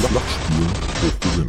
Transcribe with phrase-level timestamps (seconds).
[0.00, 0.70] Flachspielen
[1.02, 1.46] hochgewinnen.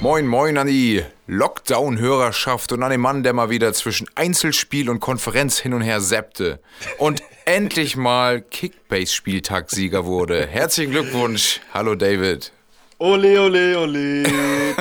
[0.00, 5.00] Moin, moin an die Lockdown-Hörerschaft und an den Mann, der mal wieder zwischen Einzelspiel und
[5.00, 6.60] Konferenz hin und her seppte
[6.98, 10.46] und endlich mal Kickbase-Spieltagssieger wurde.
[10.46, 11.60] Herzlichen Glückwunsch.
[11.72, 12.52] Hallo David.
[12.98, 14.22] Ole, ole, ole.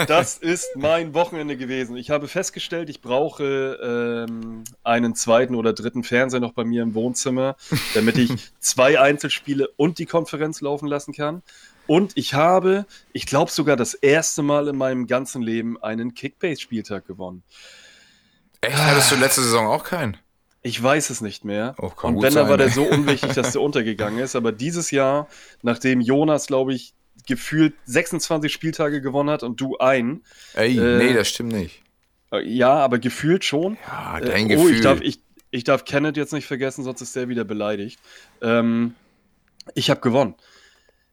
[0.08, 1.98] Das ist mein Wochenende gewesen.
[1.98, 6.94] Ich habe festgestellt, ich brauche ähm, einen zweiten oder dritten Fernseher noch bei mir im
[6.94, 7.58] Wohnzimmer,
[7.94, 11.42] damit ich zwei Einzelspiele und die Konferenz laufen lassen kann.
[11.88, 17.06] Und ich habe, ich glaube sogar das erste Mal in meinem ganzen Leben einen Kickbase-Spieltag
[17.06, 17.44] gewonnen.
[18.62, 18.78] Echt?
[18.78, 20.18] Hattest du letzte Saison auch keinen?
[20.62, 21.76] Ich weiß es nicht mehr.
[21.78, 24.36] Oh, und wenn, dann war der so unwichtig, dass der untergegangen ist.
[24.36, 25.28] Aber dieses Jahr,
[25.62, 31.14] nachdem Jonas, glaube ich, gefühlt 26 Spieltage gewonnen hat und du einen, Ey, Äh, nee,
[31.14, 31.82] das stimmt nicht.
[32.32, 33.78] äh, ja, aber gefühlt schon.
[33.88, 34.74] Ja, Äh, dein oh, Gefühl.
[34.76, 35.20] ich darf, ich,
[35.52, 38.00] ich darf Kenneth jetzt nicht vergessen, sonst ist der wieder beleidigt.
[38.42, 38.96] Ähm,
[39.74, 40.36] ich habe gewonnen.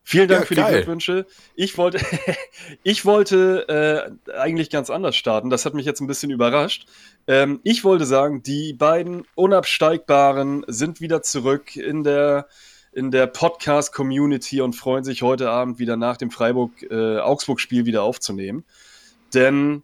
[0.05, 0.73] Vielen Dank Ja, für die geil.
[0.75, 1.27] Glückwünsche.
[1.55, 2.01] Ich wollte,
[2.83, 5.49] ich wollte äh, eigentlich ganz anders starten.
[5.49, 6.87] Das hat mich jetzt ein bisschen überrascht.
[7.29, 12.49] Ähm, ich wollte sagen, die beiden Unabsteigbaren sind wieder zurück in der,
[12.93, 18.65] in der Podcast-Community und freuen sich heute Abend wieder nach dem Freiburg-Augsburg-Spiel wieder aufzunehmen.
[19.33, 19.83] Denn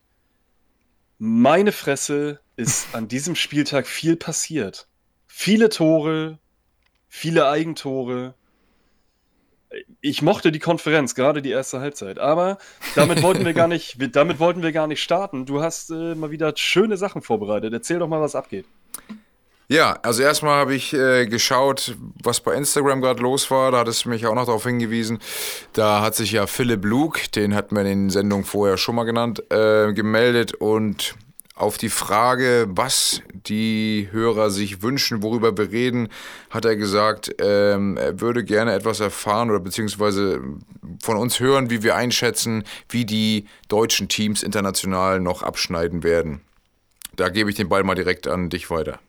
[1.19, 4.89] meine Fresse ist an diesem Spieltag viel passiert.
[5.27, 6.39] Viele Tore,
[7.09, 8.34] viele Eigentore.
[10.01, 12.19] Ich mochte die Konferenz, gerade die erste Halbzeit.
[12.19, 12.59] Aber
[12.95, 15.47] damit wollten wir gar nicht, damit wollten wir gar nicht starten.
[15.47, 17.73] Du hast äh, mal wieder schöne Sachen vorbereitet.
[17.73, 18.67] Erzähl doch mal, was abgeht.
[19.70, 23.70] Ja, also erstmal habe ich äh, geschaut, was bei Instagram gerade los war.
[23.70, 25.19] Da hat es mich auch noch darauf hingewiesen.
[25.74, 29.05] Da hat sich ja Philipp Luke, den hatten wir in den Sendungen vorher schon mal
[29.05, 31.16] genannt, äh, gemeldet und
[31.55, 36.08] auf die Frage, was die Hörer sich wünschen, worüber wir reden,
[36.48, 40.41] hat er gesagt, ähm, er würde gerne etwas erfahren oder beziehungsweise
[41.02, 46.40] von uns hören, wie wir einschätzen, wie die deutschen Teams international noch abschneiden werden.
[47.17, 49.00] Da gebe ich den Ball mal direkt an dich weiter.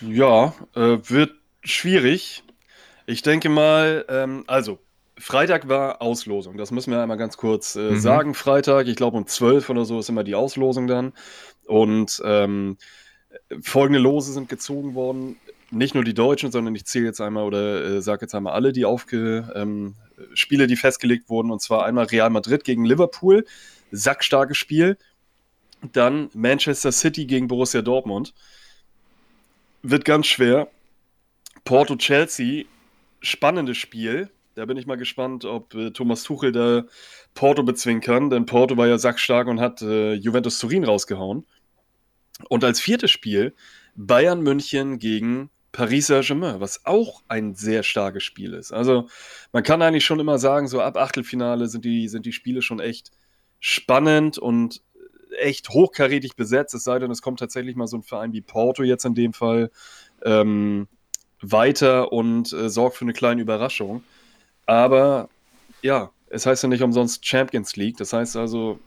[0.00, 2.42] Ja, äh, wird schwierig.
[3.06, 4.78] Ich denke mal, ähm, also,
[5.18, 6.56] Freitag war Auslosung.
[6.56, 8.34] Das müssen wir einmal ganz kurz äh, sagen.
[8.34, 11.12] Freitag, ich glaube um 12 oder so ist immer die Auslosung dann.
[11.66, 12.78] Und ähm,
[13.60, 15.36] folgende Lose sind gezogen worden.
[15.70, 18.72] Nicht nur die Deutschen, sondern ich zähle jetzt einmal oder äh, sage jetzt einmal alle
[18.72, 19.94] die aufge ähm,
[20.34, 21.50] Spiele, die festgelegt wurden.
[21.50, 23.44] Und zwar einmal Real Madrid gegen Liverpool,
[23.92, 24.98] sackstarkes Spiel.
[25.92, 28.34] Dann Manchester City gegen Borussia Dortmund.
[29.86, 30.68] Wird ganz schwer.
[31.66, 32.64] Porto Chelsea,
[33.20, 34.30] spannendes Spiel.
[34.54, 36.84] Da bin ich mal gespannt, ob äh, Thomas Tuchel da
[37.34, 41.44] Porto bezwingen kann, denn Porto war ja sackstark und hat äh, Juventus Turin rausgehauen.
[42.48, 43.54] Und als viertes Spiel
[43.94, 48.72] Bayern München gegen Paris Saint-Germain, was auch ein sehr starkes Spiel ist.
[48.72, 49.08] Also
[49.52, 52.80] man kann eigentlich schon immer sagen, so ab Achtelfinale sind die, sind die Spiele schon
[52.80, 53.10] echt
[53.60, 54.80] spannend und
[55.34, 58.82] echt hochkarätig besetzt, es sei denn, es kommt tatsächlich mal so ein Verein wie Porto
[58.82, 59.70] jetzt in dem Fall
[60.24, 60.88] ähm,
[61.40, 64.02] weiter und äh, sorgt für eine kleine Überraschung.
[64.66, 65.28] Aber
[65.82, 67.96] ja, es heißt ja nicht umsonst Champions League.
[67.96, 68.80] Das heißt also,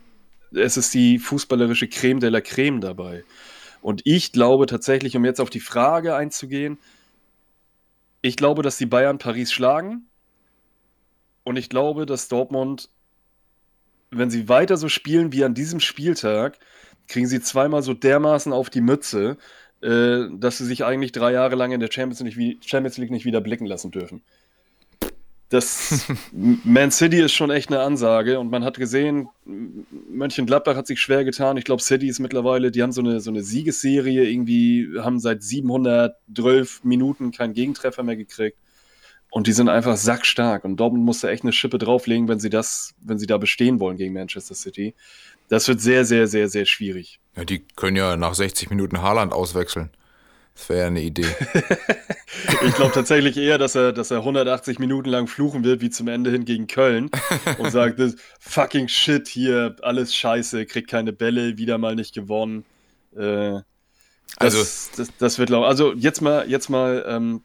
[0.52, 3.24] es ist die fußballerische Creme de la Creme dabei.
[3.80, 6.78] Und ich glaube tatsächlich, um jetzt auf die Frage einzugehen,
[8.22, 10.08] ich glaube, dass die Bayern Paris schlagen.
[11.44, 12.90] Und ich glaube, dass Dortmund,
[14.10, 16.58] wenn sie weiter so spielen wie an diesem Spieltag,
[17.06, 19.36] kriegen sie zweimal so dermaßen auf die Mütze,
[19.80, 23.24] äh, dass sie sich eigentlich drei Jahre lang in der Champions League, Champions League nicht
[23.24, 24.22] wieder blicken lassen dürfen.
[25.50, 31.00] Das Man City ist schon echt eine Ansage und man hat gesehen, Mönchengladbach hat sich
[31.00, 31.56] schwer getan.
[31.56, 35.42] Ich glaube, City ist mittlerweile, die haben so eine, so eine Siegesserie, irgendwie haben seit
[35.42, 38.58] 712 Minuten keinen Gegentreffer mehr gekriegt.
[39.30, 40.64] Und die sind einfach sackstark.
[40.64, 43.96] Und Dortmund musste echt eine Schippe drauflegen, wenn sie das, wenn sie da bestehen wollen
[43.96, 44.94] gegen Manchester City.
[45.48, 47.20] Das wird sehr, sehr, sehr, sehr schwierig.
[47.36, 49.90] Ja, die können ja nach 60 Minuten Haaland auswechseln.
[50.54, 51.26] Das wäre ja eine Idee.
[52.66, 56.08] Ich glaube tatsächlich eher, dass er, dass er 180 Minuten lang fluchen wird, wie zum
[56.08, 57.10] Ende hin gegen Köln
[57.58, 62.64] und sagt, das fucking shit hier, alles scheiße, kriegt keine Bälle, wieder mal nicht gewonnen.
[63.16, 63.64] Äh, das,
[64.38, 64.58] Also-
[64.96, 67.42] das, das wird, glaub, also jetzt mal, jetzt mal ähm,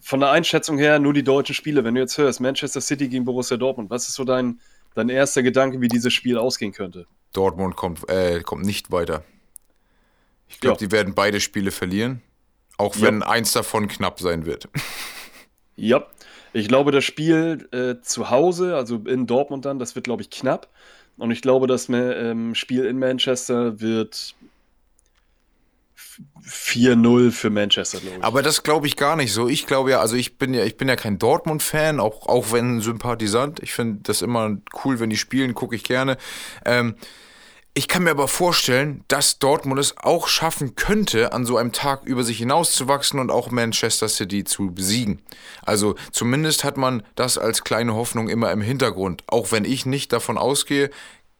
[0.00, 1.82] von der Einschätzung her nur die deutschen Spiele.
[1.84, 4.60] Wenn du jetzt hörst, Manchester City gegen Borussia Dortmund, was ist so dein,
[4.94, 7.06] dein erster Gedanke, wie dieses Spiel ausgehen könnte?
[7.32, 9.24] Dortmund kommt, äh, kommt nicht weiter.
[10.48, 10.86] Ich glaube, Ja.
[10.86, 12.22] die werden beide Spiele verlieren.
[12.76, 13.02] Auch Ja.
[13.08, 14.68] wenn eins davon knapp sein wird.
[15.76, 16.04] Ja,
[16.52, 20.28] ich glaube, das Spiel äh, zu Hause, also in Dortmund dann, das wird, glaube ich,
[20.28, 20.68] knapp.
[21.16, 24.34] Und ich glaube, das ähm, Spiel in Manchester wird
[26.46, 28.24] 4-0 für Manchester, ich.
[28.24, 29.48] Aber das glaube ich gar nicht so.
[29.48, 32.80] Ich glaube ja, also ich bin ja, ich bin ja kein Dortmund-Fan, auch, auch wenn
[32.80, 33.60] Sympathisant.
[33.60, 36.16] Ich finde das immer cool, wenn die spielen, gucke ich gerne.
[36.64, 36.96] Ähm,
[37.72, 42.02] ich kann mir aber vorstellen, dass Dortmund es auch schaffen könnte, an so einem Tag
[42.04, 45.22] über sich hinauszuwachsen und auch Manchester City zu besiegen.
[45.62, 49.22] Also zumindest hat man das als kleine Hoffnung immer im Hintergrund.
[49.28, 50.90] Auch wenn ich nicht davon ausgehe,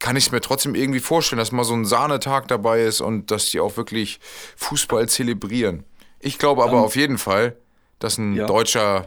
[0.00, 3.30] kann ich es mir trotzdem irgendwie vorstellen, dass mal so ein Sahnetag dabei ist und
[3.30, 4.18] dass die auch wirklich
[4.56, 5.84] Fußball zelebrieren.
[6.18, 7.56] Ich glaube aber um, auf jeden Fall,
[8.00, 8.46] dass ein ja.
[8.46, 9.06] deutscher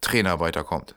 [0.00, 0.94] Trainer weiterkommt.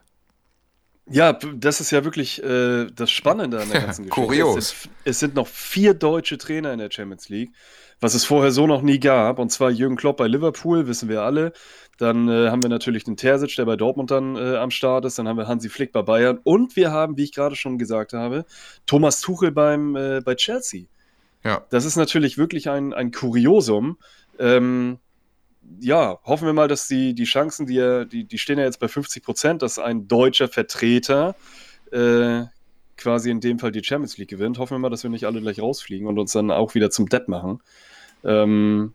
[1.08, 4.28] Ja, das ist ja wirklich äh, das Spannende an der ganzen Geschichte.
[4.28, 4.58] Kurios.
[4.58, 7.52] Es, ist, es, sind noch vier deutsche Trainer in der Champions League,
[8.00, 9.38] was es vorher so noch nie gab.
[9.38, 11.54] Und zwar Jürgen Klopp bei Liverpool, wissen wir alle.
[12.00, 15.20] Dann äh, haben wir natürlich den Terzic, der bei Dortmund dann äh, am Start ist.
[15.20, 16.40] Dann haben wir Hansi Flick bei Bayern.
[16.44, 18.46] Und wir haben, wie ich gerade schon gesagt habe,
[18.88, 20.86] Thomas Tuchel beim, äh, bei Chelsea.
[21.44, 21.64] Ja.
[21.70, 23.98] Das ist natürlich wirklich ein, ein Kuriosum.
[24.40, 24.98] Ähm,
[25.80, 28.88] ja, hoffen wir mal, dass die, die Chancen, die, die, die stehen ja jetzt bei
[28.88, 31.36] 50 Prozent, dass ein deutscher Vertreter
[31.92, 32.44] äh,
[32.98, 34.58] quasi in dem Fall die Champions League gewinnt.
[34.58, 37.10] Hoffen wir mal, dass wir nicht alle gleich rausfliegen und uns dann auch wieder zum
[37.10, 37.62] Depp machen.
[38.24, 38.94] Ähm,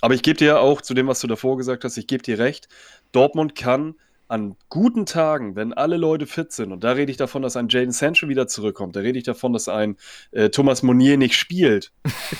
[0.00, 2.38] aber ich gebe dir auch zu dem, was du davor gesagt hast, ich gebe dir
[2.38, 2.68] recht.
[3.12, 3.94] Dortmund kann
[4.28, 7.68] an guten Tagen, wenn alle Leute fit sind, und da rede ich davon, dass ein
[7.68, 9.96] Jaden Sancho wieder zurückkommt, da rede ich davon, dass ein
[10.32, 11.92] äh, Thomas Monier nicht spielt.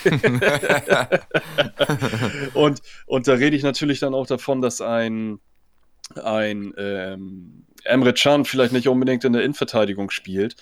[2.55, 5.41] und, und da rede ich natürlich dann auch davon, dass ein,
[6.23, 10.57] ein ähm, Emre Can vielleicht nicht unbedingt in der Innenverteidigung spielt.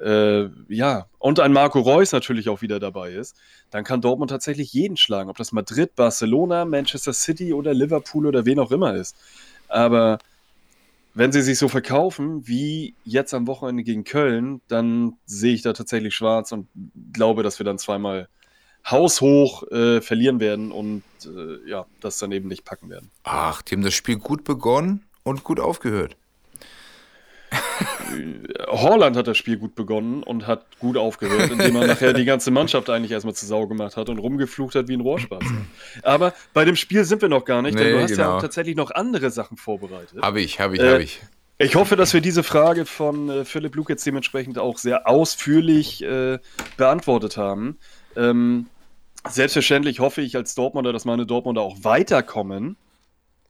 [0.00, 3.36] Äh, ja, und ein Marco Reus natürlich auch wieder dabei ist,
[3.70, 8.46] dann kann Dortmund tatsächlich jeden schlagen, ob das Madrid, Barcelona, Manchester City oder Liverpool oder
[8.46, 9.14] wen auch immer ist.
[9.68, 10.18] Aber
[11.20, 15.74] wenn sie sich so verkaufen wie jetzt am Wochenende gegen Köln, dann sehe ich da
[15.74, 16.66] tatsächlich schwarz und
[17.12, 18.30] glaube, dass wir dann zweimal
[18.90, 23.10] haushoch äh, verlieren werden und äh, ja, das dann eben nicht packen werden.
[23.22, 26.16] Ach, die haben das Spiel gut begonnen und gut aufgehört.
[28.68, 32.50] Holland hat das Spiel gut begonnen und hat gut aufgehört, indem er nachher die ganze
[32.50, 35.44] Mannschaft eigentlich erstmal zu Sau gemacht hat und rumgeflucht hat wie ein Rohrspatz.
[36.02, 38.34] Aber bei dem Spiel sind wir noch gar nicht, nee, denn du hast genau.
[38.34, 40.20] ja tatsächlich noch andere Sachen vorbereitet.
[40.22, 41.20] Habe ich, habe ich, äh, habe ich.
[41.58, 46.02] Ich hoffe, dass wir diese Frage von äh, Philipp Luke jetzt dementsprechend auch sehr ausführlich
[46.02, 46.38] äh,
[46.76, 47.78] beantwortet haben.
[48.16, 48.66] Ähm,
[49.28, 52.76] selbstverständlich hoffe ich als Dortmunder, dass meine Dortmunder auch weiterkommen.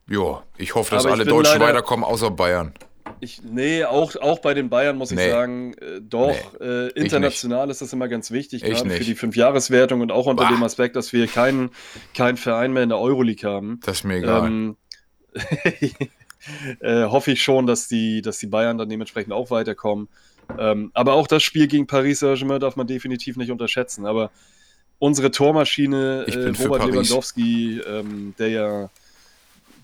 [0.08, 2.74] Ja, ich hoffe, dass Aber alle Deutschen weiterkommen, außer Bayern.
[3.20, 5.26] Ich, nee, auch, auch bei den Bayern muss nee.
[5.26, 6.66] ich sagen, äh, doch, nee.
[6.66, 10.50] äh, international ist das immer ganz wichtig, gerade für die Fünfjahreswertung und auch unter bah.
[10.50, 11.70] dem Aspekt, dass wir keinen
[12.14, 13.80] kein Verein mehr in der Euroleague haben.
[13.84, 14.46] Das ist mir egal.
[14.46, 14.76] Ähm,
[16.80, 20.08] äh, hoffe ich schon, dass die, dass die Bayern dann dementsprechend auch weiterkommen.
[20.58, 24.06] Ähm, aber auch das Spiel gegen Paris Saint-Germain darf man definitiv nicht unterschätzen.
[24.06, 24.30] Aber
[24.98, 28.90] unsere Tormaschine, äh, Robert Lewandowski, ähm, der ja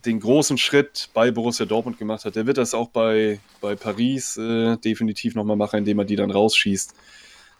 [0.07, 4.37] den großen Schritt bei Borussia Dortmund gemacht hat, der wird das auch bei, bei Paris
[4.37, 6.95] äh, definitiv nochmal machen, indem er die dann rausschießt.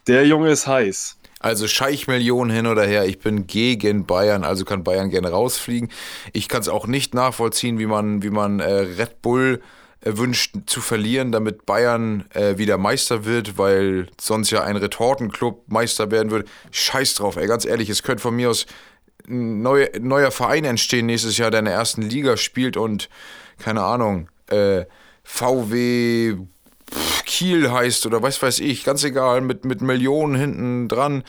[0.07, 1.19] Der Junge ist heiß.
[1.41, 5.91] Also Scheichmillionen hin oder her, ich bin gegen Bayern, also kann Bayern gerne rausfliegen.
[6.33, 9.61] Ich kann es auch nicht nachvollziehen, wie man, wie man äh, Red Bull
[10.03, 16.11] wünscht zu verlieren, damit Bayern äh, wieder Meister wird, weil sonst ja ein Retortenclub Meister
[16.11, 16.47] werden würde.
[16.71, 18.67] Scheiß drauf, ey, ganz ehrlich, es könnte von mir aus
[19.29, 23.09] ein neu, neuer Verein entstehen nächstes Jahr, der in der ersten Liga spielt und,
[23.59, 24.85] keine Ahnung, äh,
[25.25, 26.37] VW
[27.25, 31.25] Kiel heißt oder was weiß ich, ganz egal, mit, mit Millionen hinten dran.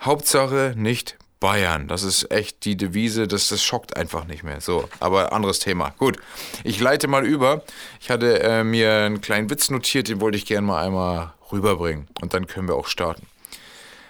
[0.00, 1.88] Hauptsache nicht Bayern.
[1.88, 4.60] Das ist echt die Devise, das, das schockt einfach nicht mehr.
[4.60, 5.90] So, aber anderes Thema.
[5.98, 6.18] Gut,
[6.64, 7.62] ich leite mal über.
[8.00, 12.08] Ich hatte äh, mir einen kleinen Witz notiert, den wollte ich gerne mal einmal rüberbringen.
[12.20, 13.26] Und dann können wir auch starten.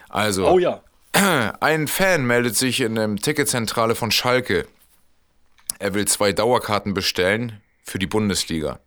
[0.08, 0.82] Also, oh ja.
[1.60, 4.66] Ein Fan meldet sich in der Ticketzentrale von Schalke.
[5.78, 8.80] Er will zwei Dauerkarten bestellen für die Bundesliga.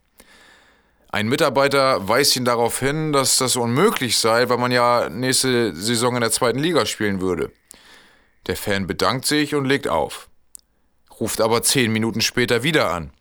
[1.12, 6.16] Ein Mitarbeiter weist ihn darauf hin, dass das unmöglich sei, weil man ja nächste Saison
[6.16, 7.52] in der zweiten Liga spielen würde.
[8.48, 10.28] Der Fan bedankt sich und legt auf,
[11.20, 13.12] ruft aber zehn Minuten später wieder an.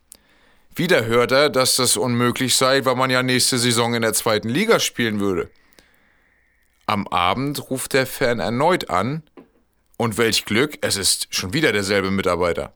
[0.74, 4.48] Wieder hört er, dass das unmöglich sei, weil man ja nächste Saison in der zweiten
[4.48, 5.50] Liga spielen würde.
[6.86, 9.22] Am Abend ruft der Fan erneut an
[9.96, 12.72] und welch Glück, es ist schon wieder derselbe Mitarbeiter.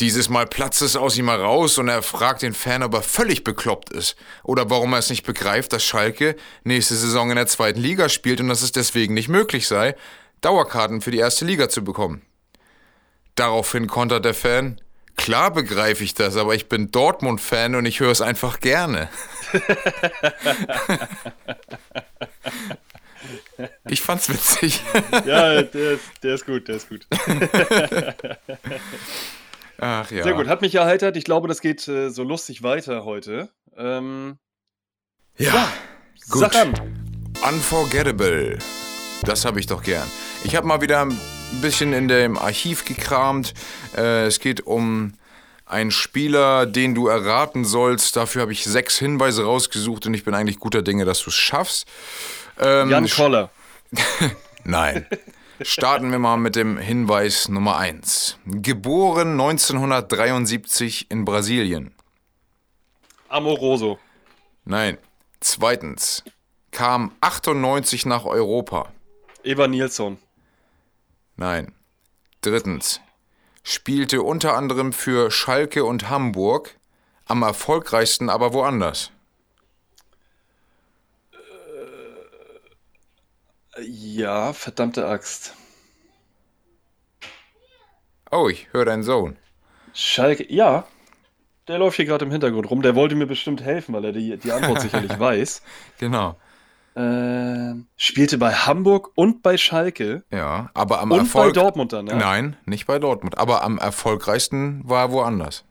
[0.00, 3.44] Dieses Mal platzt es aus ihm heraus und er fragt den Fan, ob er völlig
[3.44, 7.80] bekloppt ist oder warum er es nicht begreift, dass Schalke nächste Saison in der zweiten
[7.80, 9.94] Liga spielt und dass es deswegen nicht möglich sei,
[10.40, 12.22] Dauerkarten für die erste Liga zu bekommen.
[13.36, 14.80] Daraufhin kontert der Fan,
[15.16, 19.08] klar begreife ich das, aber ich bin Dortmund-Fan und ich höre es einfach gerne.
[23.88, 24.80] Ich fand's witzig.
[25.26, 27.06] Ja, der ist, der ist gut, der ist gut.
[29.78, 30.22] Ach ja.
[30.22, 31.16] Sehr gut, hat mich erheitert.
[31.16, 33.48] Ich glaube, das geht äh, so lustig weiter heute.
[33.76, 34.38] Ähm,
[35.36, 35.68] Ja,
[36.30, 36.40] gut.
[36.40, 36.74] Sag an.
[37.48, 38.58] Unforgettable.
[39.24, 40.08] Das habe ich doch gern.
[40.44, 41.18] Ich habe mal wieder ein
[41.60, 43.54] bisschen in dem Archiv gekramt.
[43.96, 45.14] Äh, es geht um
[45.66, 48.16] einen Spieler, den du erraten sollst.
[48.16, 51.36] Dafür habe ich sechs Hinweise rausgesucht und ich bin eigentlich guter Dinge, dass du es
[51.36, 51.86] schaffst.
[52.58, 53.50] Ähm, Jan Koller.
[54.64, 55.06] Nein.
[55.60, 58.38] Starten wir mal mit dem Hinweis Nummer 1.
[58.46, 61.94] Geboren 1973 in Brasilien.
[63.28, 63.98] Amoroso.
[64.64, 64.98] Nein.
[65.40, 66.24] Zweitens.
[66.70, 68.92] Kam 98 nach Europa.
[69.44, 70.18] Eva Nilsson.
[71.36, 71.72] Nein.
[72.40, 73.00] Drittens.
[73.62, 76.76] Spielte unter anderem für Schalke und Hamburg.
[77.26, 79.10] Am erfolgreichsten aber woanders.
[83.82, 85.54] Ja, verdammte Axt.
[88.30, 89.36] Oh, ich höre deinen Sohn.
[89.92, 90.86] Schalke, ja.
[91.68, 92.82] Der läuft hier gerade im Hintergrund rum.
[92.82, 95.62] Der wollte mir bestimmt helfen, weil er die, die Antwort sicherlich weiß.
[95.98, 96.36] Genau.
[96.96, 100.22] Ähm, spielte bei Hamburg und bei Schalke.
[100.30, 101.54] Ja, aber am Und Erfolg.
[101.54, 102.14] bei Dortmund dann, ja?
[102.16, 103.38] Nein, nicht bei Dortmund.
[103.38, 105.64] Aber am erfolgreichsten war er woanders.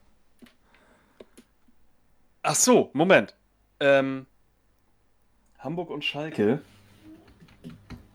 [2.41, 3.35] Ach so, Moment.
[3.79, 4.25] Ähm,
[5.59, 6.61] Hamburg und Schalke.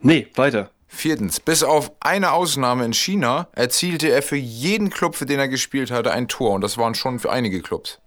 [0.01, 0.71] Nee, weiter.
[0.87, 5.47] Viertens, bis auf eine Ausnahme in China erzielte er für jeden Club, für den er
[5.47, 6.51] gespielt hatte, ein Tor.
[6.51, 7.99] Und das waren schon für einige Clubs.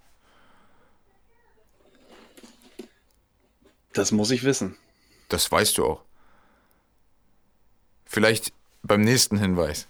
[3.92, 4.76] Das muss ich wissen.
[5.28, 6.02] Das weißt du auch.
[8.04, 9.86] Vielleicht beim nächsten Hinweis.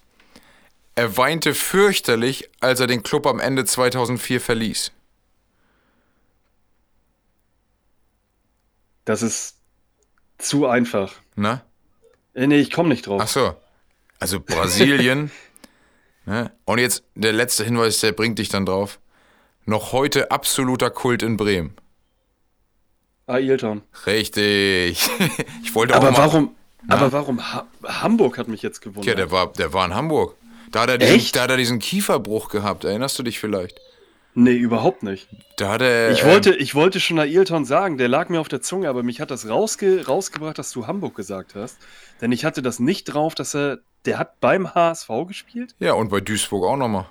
[0.94, 4.92] Er weinte fürchterlich, als er den Club am Ende 2004 verließ.
[9.04, 9.56] Das ist
[10.38, 11.14] zu einfach.
[11.34, 11.64] Na?
[12.34, 13.20] Äh, nee, ich komme nicht drauf.
[13.22, 13.54] Ach so.
[14.18, 15.30] Also Brasilien.
[16.26, 16.50] ne?
[16.64, 18.98] Und jetzt der letzte Hinweis, der bringt dich dann drauf.
[19.64, 21.76] Noch heute absoluter Kult in Bremen.
[23.26, 23.82] Ailton.
[24.06, 25.08] Richtig.
[25.64, 26.18] Ich wollte Aber auch mal.
[26.18, 26.54] warum,
[26.86, 26.96] Na?
[26.96, 29.06] aber warum ha Hamburg hat mich jetzt gewundert.
[29.06, 30.36] Ja, der war, der war in Hamburg.
[30.70, 31.36] Da hat, er diesen, Echt?
[31.36, 32.84] da hat er diesen Kieferbruch gehabt.
[32.84, 33.80] Erinnerst du dich vielleicht?
[34.34, 35.28] Nee, überhaupt nicht.
[35.56, 36.10] Da hat er.
[36.10, 39.02] Ich ähm, wollte, ich wollte schon Ailton sagen, der lag mir auf der Zunge, aber
[39.02, 41.78] mich hat das rausge rausgebracht, dass du Hamburg gesagt hast.
[42.20, 45.74] Denn ich hatte das nicht drauf, dass er, der hat beim HSV gespielt?
[45.78, 47.06] Ja, und bei Duisburg auch nochmal.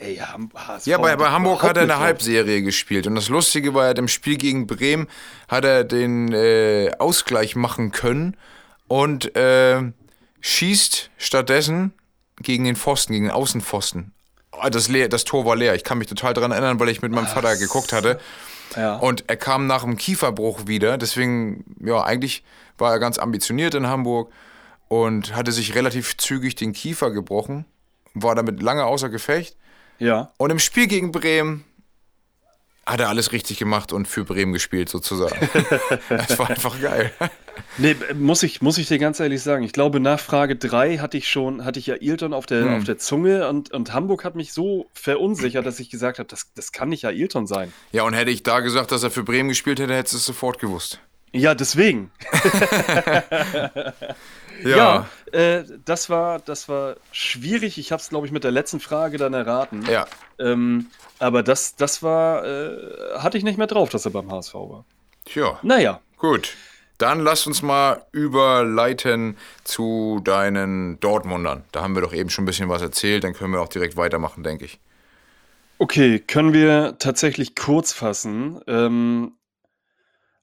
[0.00, 0.86] Ey, HSV.
[0.86, 2.04] Ja, bei, bei Hamburg hat er eine nicht drauf.
[2.04, 3.06] Halbserie gespielt.
[3.06, 5.08] Und das Lustige war, er hat im Spiel gegen Bremen
[5.46, 8.36] hat er den äh, Ausgleich machen können
[8.88, 9.82] und äh,
[10.40, 11.92] schießt stattdessen
[12.40, 14.12] gegen den Pfosten, gegen den Außenpfosten.
[14.62, 15.74] Ah, Das, leer, das Tor war leer.
[15.74, 18.18] Ich kann mich total daran erinnern, weil ich mit meinem Vater geguckt hatte.
[18.76, 18.96] Ja.
[18.96, 20.96] Und er kam nach dem Kieferbruch wieder.
[20.98, 22.44] Deswegen, ja, eigentlich
[22.78, 24.30] war er ganz ambitioniert in Hamburg
[24.88, 27.64] und hatte sich relativ zügig den Kiefer gebrochen.
[28.14, 29.56] War damit lange außer Gefecht.
[29.98, 30.32] ja.
[30.38, 31.64] Und im Spiel gegen Bremen
[32.90, 35.48] hat er alles richtig gemacht und für Bremen gespielt, sozusagen.
[36.08, 37.12] das war einfach geil.
[37.78, 39.62] Nee, muss ich, muss ich dir ganz ehrlich sagen.
[39.64, 42.78] Ich glaube, nach Frage 3 hatte ich schon, hatte ich ja Ailton auf der, Hm.
[42.78, 46.52] auf der Zunge und, und Hamburg hat mich so verunsichert, dass ich gesagt habe, das,
[46.54, 47.72] das kann nicht Ailton sein.
[47.92, 50.24] Ja, und hätte ich da gesagt, dass er für Bremen gespielt hätte, hättest du es
[50.24, 51.00] sofort gewusst.
[51.32, 52.10] Ja, deswegen.
[54.64, 57.78] Ja, äh, das, war, das war schwierig.
[57.78, 59.82] Ich habe es, glaube ich, mit der letzten Frage dann erraten.
[59.90, 60.06] Ja.
[60.38, 60.86] Ähm,
[61.18, 64.84] aber das, das war, äh, hatte ich nicht mehr drauf, dass er beim HSV war.
[65.24, 66.56] Tja, Naja, gut.
[66.98, 71.64] Dann lass uns mal überleiten zu deinen Dortmundern.
[71.72, 73.96] Da haben wir doch eben schon ein bisschen was erzählt, dann können wir auch direkt
[73.96, 74.78] weitermachen, denke ich.
[75.78, 78.60] okay, können wir tatsächlich kurz fassen.
[78.66, 79.32] Ähm,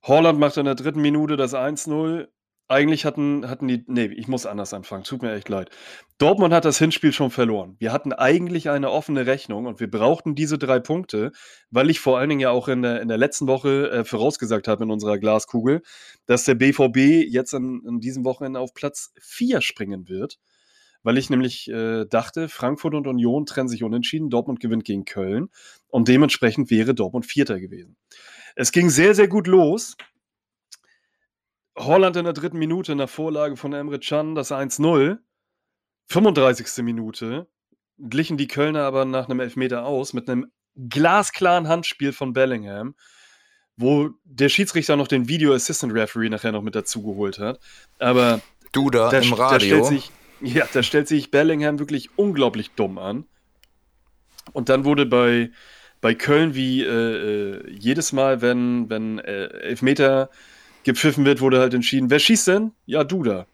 [0.03, 2.27] Holland macht in der dritten Minute das 1-0.
[2.69, 5.69] Eigentlich hatten, hatten die, nee, ich muss anders anfangen, tut mir echt leid.
[6.17, 7.77] Dortmund hat das Hinspiel schon verloren.
[7.79, 11.31] Wir hatten eigentlich eine offene Rechnung und wir brauchten diese drei Punkte,
[11.71, 14.67] weil ich vor allen Dingen ja auch in der, in der letzten Woche äh, vorausgesagt
[14.67, 15.81] habe in unserer Glaskugel,
[16.25, 20.37] dass der BVB jetzt an, an diesem Wochenende auf Platz 4 springen wird,
[21.03, 25.47] weil ich nämlich äh, dachte, Frankfurt und Union trennen sich unentschieden, Dortmund gewinnt gegen Köln
[25.87, 27.95] und dementsprechend wäre Dortmund Vierter gewesen.
[28.59, 29.95] Es ging sehr, sehr gut los.
[31.77, 35.19] Holland in der dritten Minute nach Vorlage von Emre Can das 1-0.
[36.07, 36.83] 35.
[36.83, 37.47] Minute
[37.99, 42.95] glichen die Kölner aber nach einem Elfmeter aus mit einem glasklaren Handspiel von Bellingham,
[43.75, 47.59] wo der Schiedsrichter noch den Video Assistant Referee nachher noch mit dazu geholt hat.
[47.99, 49.67] Aber Du da, da, im da Radio.
[49.67, 50.11] stellt sich,
[50.41, 53.25] ja, da stellt sich Bellingham wirklich unglaublich dumm an.
[54.51, 55.51] Und dann wurde bei,
[56.01, 60.29] bei Köln wie äh, äh, jedes Mal, wenn, wenn äh, Elfmeter
[60.83, 62.71] gepfiffen wird, wurde halt entschieden, wer schießt denn?
[62.85, 63.45] Ja, du da.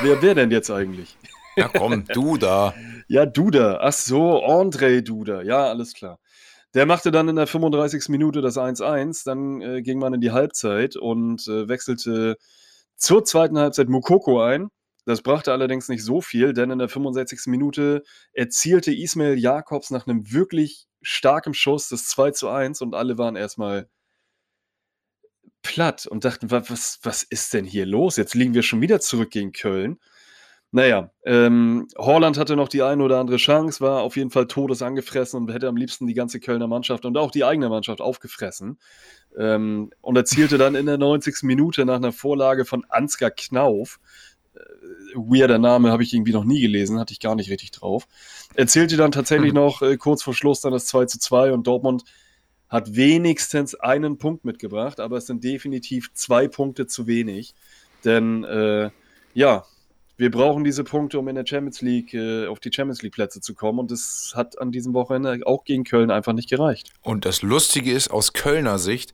[0.00, 1.16] wer, wer denn jetzt eigentlich?
[1.54, 2.72] Ja, komm, du da.
[3.08, 3.78] Ja, Duda.
[3.82, 5.42] Ach so, André Duda.
[5.42, 6.18] Ja, alles klar.
[6.72, 8.08] Der machte dann in der 35.
[8.08, 9.26] Minute das 1-1.
[9.26, 12.38] Dann äh, ging man in die Halbzeit und äh, wechselte
[12.96, 14.68] zur zweiten Halbzeit Mukoko ein.
[15.04, 17.40] Das brachte allerdings nicht so viel, denn in der 65.
[17.48, 23.18] Minute erzielte Ismail Jakobs nach einem wirklich starken Schuss das 2 zu 1 und alle
[23.18, 23.88] waren erstmal
[25.62, 28.16] platt und dachten, was, was ist denn hier los?
[28.16, 29.98] Jetzt liegen wir schon wieder zurück gegen Köln.
[30.74, 35.38] Naja, ähm, Horland hatte noch die eine oder andere Chance, war auf jeden Fall todesangefressen
[35.38, 38.78] und hätte am liebsten die ganze Kölner Mannschaft und auch die eigene Mannschaft aufgefressen.
[39.38, 41.42] Ähm, und erzielte dann in der 90.
[41.42, 44.00] Minute nach einer Vorlage von Ansgar Knauf,
[45.14, 48.06] weirder Name, habe ich irgendwie noch nie gelesen, hatte ich gar nicht richtig drauf,
[48.54, 49.56] erzählte dann tatsächlich hm.
[49.56, 52.04] noch äh, kurz vor Schluss dann das 2 zu 2 und Dortmund
[52.72, 57.54] hat wenigstens einen Punkt mitgebracht, aber es sind definitiv zwei Punkte zu wenig.
[58.02, 58.90] Denn äh,
[59.34, 59.66] ja,
[60.16, 63.42] wir brauchen diese Punkte, um in der Champions League äh, auf die Champions League Plätze
[63.42, 63.78] zu kommen.
[63.78, 66.90] Und es hat an diesem Wochenende auch gegen Köln einfach nicht gereicht.
[67.02, 69.12] Und das Lustige ist aus Kölner Sicht,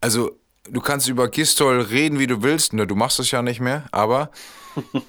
[0.00, 0.32] also
[0.70, 2.72] du kannst über Gistol reden, wie du willst.
[2.72, 4.30] Ne, du machst es ja nicht mehr, aber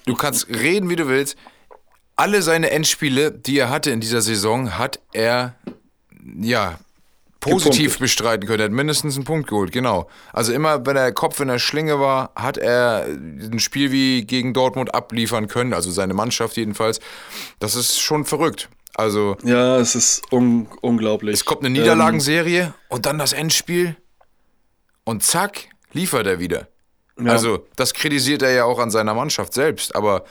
[0.06, 1.36] du kannst reden, wie du willst.
[2.16, 5.56] Alle seine Endspiele, die er hatte in dieser Saison, hat er
[6.42, 6.80] ja
[7.40, 8.00] positiv gepunktet.
[8.00, 8.60] bestreiten können.
[8.60, 10.10] Er hat mindestens einen Punkt geholt, genau.
[10.34, 14.54] Also immer, wenn der Kopf in der Schlinge war, hat er ein Spiel wie gegen
[14.54, 17.00] Dortmund abliefern können, also seine Mannschaft jedenfalls.
[17.60, 18.70] Das ist schon verrückt.
[18.96, 19.38] Also.
[19.44, 21.36] Ja, es ist un unglaublich.
[21.36, 23.96] Es kommt eine Niederlagenserie ähm, und dann das Endspiel
[25.10, 26.68] und zack, liefert er wieder.
[27.20, 27.32] Ja.
[27.32, 30.24] Also, das kritisiert er ja auch an seiner Mannschaft selbst, aber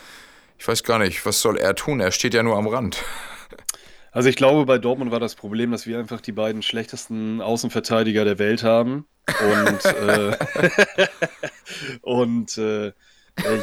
[0.56, 1.98] ich weiß gar nicht, was soll er tun?
[1.98, 3.02] Er steht ja nur am Rand.
[4.10, 8.24] Also ich glaube, bei Dortmund war das Problem, dass wir einfach die beiden schlechtesten Außenverteidiger
[8.24, 9.06] der Welt haben.
[9.28, 10.36] Und, äh,
[12.00, 12.92] und äh, äh,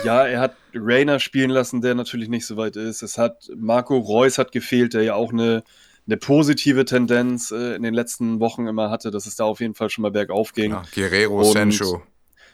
[0.06, 3.02] ja, er hat Rainer spielen lassen, der natürlich nicht so weit ist.
[3.02, 5.64] Es hat Marco Reus hat gefehlt, der ja auch eine,
[6.08, 9.74] eine positive Tendenz äh, in den letzten Wochen immer hatte, dass es da auf jeden
[9.74, 10.72] Fall schon mal bergauf ging.
[10.72, 12.04] Ja, Guerrero, und Sancho.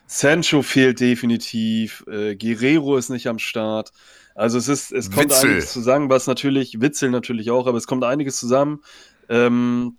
[0.08, 2.04] Sancho fehlt definitiv.
[2.08, 3.91] Äh, Guerrero ist nicht am Start.
[4.36, 5.49] Also es ist, es kommt Witzel.
[5.49, 8.82] einiges zusammen, was natürlich, Witzel natürlich auch, aber es kommt einiges zusammen,
[9.30, 9.97] ähm,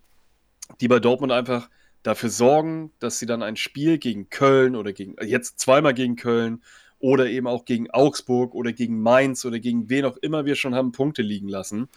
[0.81, 1.69] die bei Dortmund einfach
[2.03, 6.63] dafür sorgen, dass sie dann ein Spiel gegen Köln oder gegen, jetzt zweimal gegen Köln
[6.99, 10.75] oder eben auch gegen Augsburg oder gegen Mainz oder gegen wen auch immer wir schon
[10.75, 11.89] haben Punkte liegen lassen,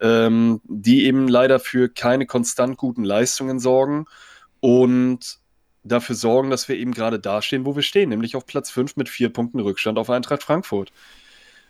[0.00, 4.06] ähm, die eben leider für keine konstant guten Leistungen sorgen
[4.60, 5.38] und
[5.82, 9.08] dafür sorgen, dass wir eben gerade dastehen, wo wir stehen, nämlich auf Platz 5 mit
[9.08, 10.92] vier Punkten Rückstand auf Eintracht Frankfurt.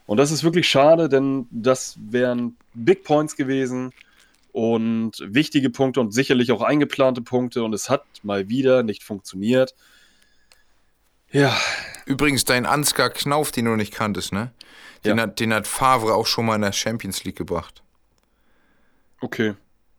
[0.07, 3.93] Und das ist wirklich schade, denn das wären Big Points gewesen
[4.53, 7.63] und wichtige Punkte und sicherlich auch eingeplante Punkte.
[7.63, 9.75] Und es hat mal wieder nicht funktioniert.
[11.31, 11.57] Ja.
[12.07, 14.51] Übrigens, dein Ansgar Knauf, den du nicht kanntest, ne?
[15.05, 15.23] Den, ja.
[15.23, 17.83] hat, den hat Favre auch schon mal in der Champions League gebracht.
[19.21, 19.55] Okay.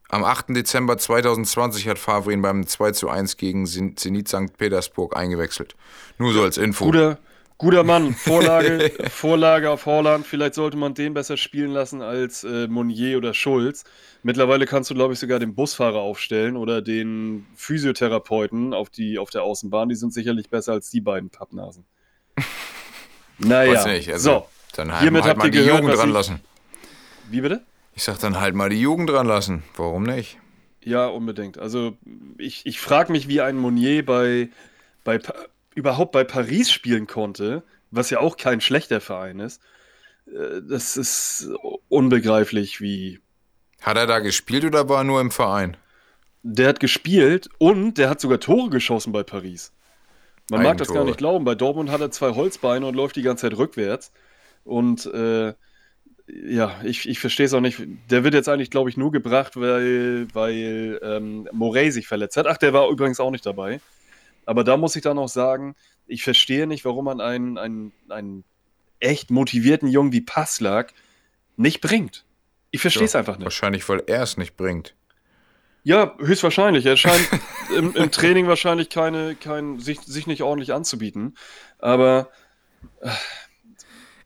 [0.10, 0.48] Am 8.
[0.50, 4.58] Dezember 2020 hat Favre ihn beim 2 zu 1 gegen Zenit St.
[4.58, 5.76] Petersburg eingewechselt.
[6.18, 6.86] Nur so als Info.
[6.86, 7.18] Guter,
[7.58, 10.26] Guter Mann, Vorlage, Vorlage auf Holland.
[10.28, 13.86] Vielleicht sollte man den besser spielen lassen als äh, Monier oder Schulz.
[14.24, 19.30] Mittlerweile kannst du, glaube ich, sogar den Busfahrer aufstellen oder den Physiotherapeuten auf, die, auf
[19.30, 19.88] der Außenbahn.
[19.88, 21.86] Die sind sicherlich besser als die beiden Pappnasen.
[23.38, 24.12] naja, Weiß nicht.
[24.12, 24.48] Also, so.
[24.76, 26.42] Dann halt, hiermit halt mal die gehört, Jugend dran ich, lassen.
[27.30, 27.62] Wie bitte?
[27.94, 29.64] Ich sag dann halt mal die Jugend dran lassen.
[29.76, 30.38] Warum nicht?
[30.84, 31.58] Ja, unbedingt.
[31.58, 31.98] Also
[32.38, 34.50] ich, ich frage mich, wie ein Monier bei,
[35.04, 35.20] bei
[35.76, 39.62] überhaupt bei Paris spielen konnte, was ja auch kein schlechter Verein ist.
[40.28, 41.50] Äh, das ist
[41.90, 43.20] unbegreiflich, wie.
[43.82, 45.78] Hat er da gespielt oder war er nur im Verein?
[46.44, 49.72] Der hat gespielt und der hat sogar Tore geschossen bei Paris.
[50.50, 51.46] Man mag das gar nicht glauben.
[51.46, 54.12] Bei Dortmund hat er zwei Holzbeine und läuft die ganze Zeit rückwärts.
[54.64, 55.54] Und äh,
[56.28, 57.82] ja, ich, ich verstehe es auch nicht.
[58.10, 62.48] Der wird jetzt eigentlich, glaube ich, nur gebracht, weil, weil ähm, Morey sich verletzt hat.
[62.48, 63.82] Ach, der war übrigens auch nicht dabei.
[64.46, 65.76] Aber da muss ich dann auch sagen,
[66.08, 68.44] ich verstehe nicht, warum man einen, einen, einen
[69.00, 70.94] echt motivierten Jungen wie Passlack
[71.58, 72.26] nicht bringt.
[72.72, 73.46] Ich verstehe es einfach nicht.
[73.46, 74.96] Wahrscheinlich, weil er es nicht bringt.
[75.84, 76.86] Ja, höchstwahrscheinlich.
[76.86, 77.28] Er scheint
[77.78, 81.36] im, im, Training wahrscheinlich keine, kein, sich, sich nicht ordentlich anzubieten.
[81.80, 82.30] Aber.
[83.02, 83.10] Äh,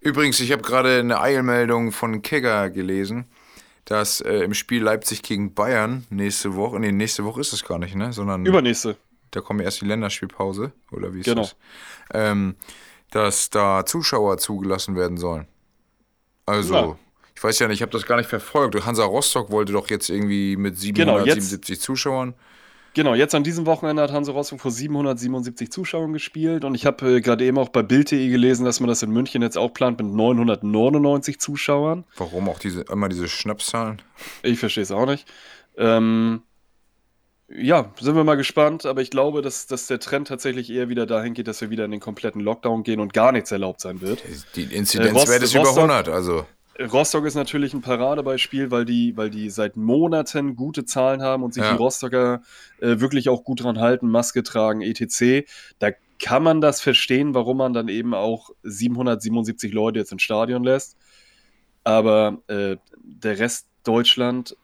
[0.06, 3.26] Übrigens, ich habe gerade eine Eilmeldung von Kegger gelesen,
[3.84, 7.80] dass äh, im Spiel Leipzig gegen Bayern nächste Woche, nee, nächste Woche ist es gar
[7.80, 8.14] nicht, ne?
[8.14, 8.46] Sondern.
[8.46, 8.96] Übernächste
[9.36, 11.42] da kommt erst die Länderspielpause, oder wie ist genau.
[11.42, 11.56] das?
[12.14, 12.56] Ähm,
[13.12, 15.48] dass da Zuschauer zugelassen werden sollen.
[16.46, 16.98] Also, ja.
[17.36, 18.76] ich weiß ja nicht, ich habe das gar nicht verfolgt.
[18.86, 22.34] Hansa Rostock wollte doch jetzt irgendwie mit 777 genau, Zuschauern.
[22.96, 27.18] Genau, jetzt an diesem Wochenende hat Hansa Rostock vor 777 Zuschauern gespielt und ich habe
[27.18, 30.00] äh, gerade eben auch bei Bild.de gelesen, dass man das in München jetzt auch plant
[30.02, 32.06] mit 999 Zuschauern.
[32.16, 34.02] Warum auch diese, immer diese Schnapszahlen?
[34.44, 35.28] Ich verstehe es auch nicht.
[35.76, 36.42] Ähm,
[37.50, 41.06] ja, sind wir mal gespannt, aber ich glaube, dass, dass der Trend tatsächlich eher wieder
[41.06, 44.00] dahin geht, dass wir wieder in den kompletten Lockdown gehen und gar nichts erlaubt sein
[44.00, 44.24] wird.
[44.56, 46.46] Die Inzidenzwert äh, ist über 100, also.
[46.80, 51.54] Rostock ist natürlich ein Paradebeispiel, weil die, weil die seit Monaten gute Zahlen haben und
[51.54, 51.72] sich ja.
[51.72, 52.42] die Rostocker
[52.82, 55.48] äh, wirklich auch gut dran halten, Maske tragen, etc.
[55.80, 60.64] Da kann man das verstehen, warum man dann eben auch 777 Leute jetzt ins Stadion
[60.64, 60.98] lässt.
[61.84, 64.58] Aber äh, der Rest Deutschland,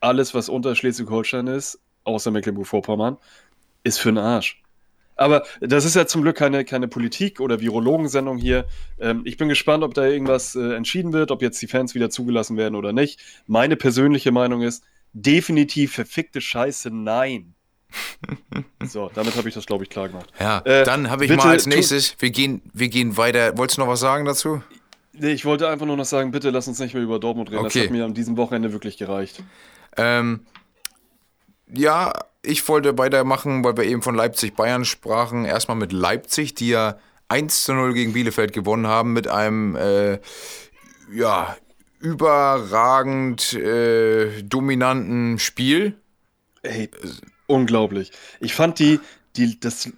[0.00, 3.18] alles, was unter Schleswig-Holstein ist, außer Mecklenburg-Vorpommern,
[3.82, 4.63] ist für den Arsch.
[5.16, 8.66] Aber das ist ja zum Glück keine, keine Politik- oder Virologensendung hier.
[8.98, 12.10] Ähm, ich bin gespannt, ob da irgendwas äh, entschieden wird, ob jetzt die Fans wieder
[12.10, 13.20] zugelassen werden oder nicht.
[13.46, 17.54] Meine persönliche Meinung ist, definitiv verfickte Scheiße, nein.
[18.84, 20.30] so, damit habe ich das, glaube ich, klar gemacht.
[20.40, 23.56] Ja, äh, dann habe ich mal als nächstes, wir gehen, wir gehen weiter.
[23.56, 24.62] Wolltest du noch was sagen dazu?
[25.12, 27.64] Nee, ich wollte einfach nur noch sagen, bitte lass uns nicht mehr über Dortmund reden.
[27.64, 27.78] Okay.
[27.78, 29.44] Das hat mir an diesem Wochenende wirklich gereicht.
[29.96, 30.40] Ähm,
[31.72, 35.44] ja, ich wollte weitermachen, weil wir eben von Leipzig-Bayern sprachen.
[35.44, 36.98] Erstmal mit Leipzig, die ja
[37.28, 40.18] 1 zu 0 gegen Bielefeld gewonnen haben mit einem, äh,
[41.12, 41.56] ja,
[42.00, 45.96] überragend äh, dominanten Spiel.
[46.62, 46.90] Ey,
[47.46, 48.12] unglaublich.
[48.40, 49.00] Ich fand die,
[49.36, 49.90] die, das,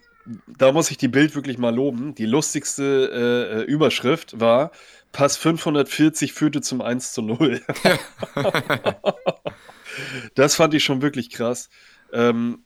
[0.47, 2.15] da muss ich die Bild wirklich mal loben.
[2.15, 4.71] Die lustigste äh, Überschrift war:
[5.11, 7.61] Pass 540 führte zum 1 zu 0.
[10.35, 11.69] das fand ich schon wirklich krass.
[12.13, 12.61] Ähm,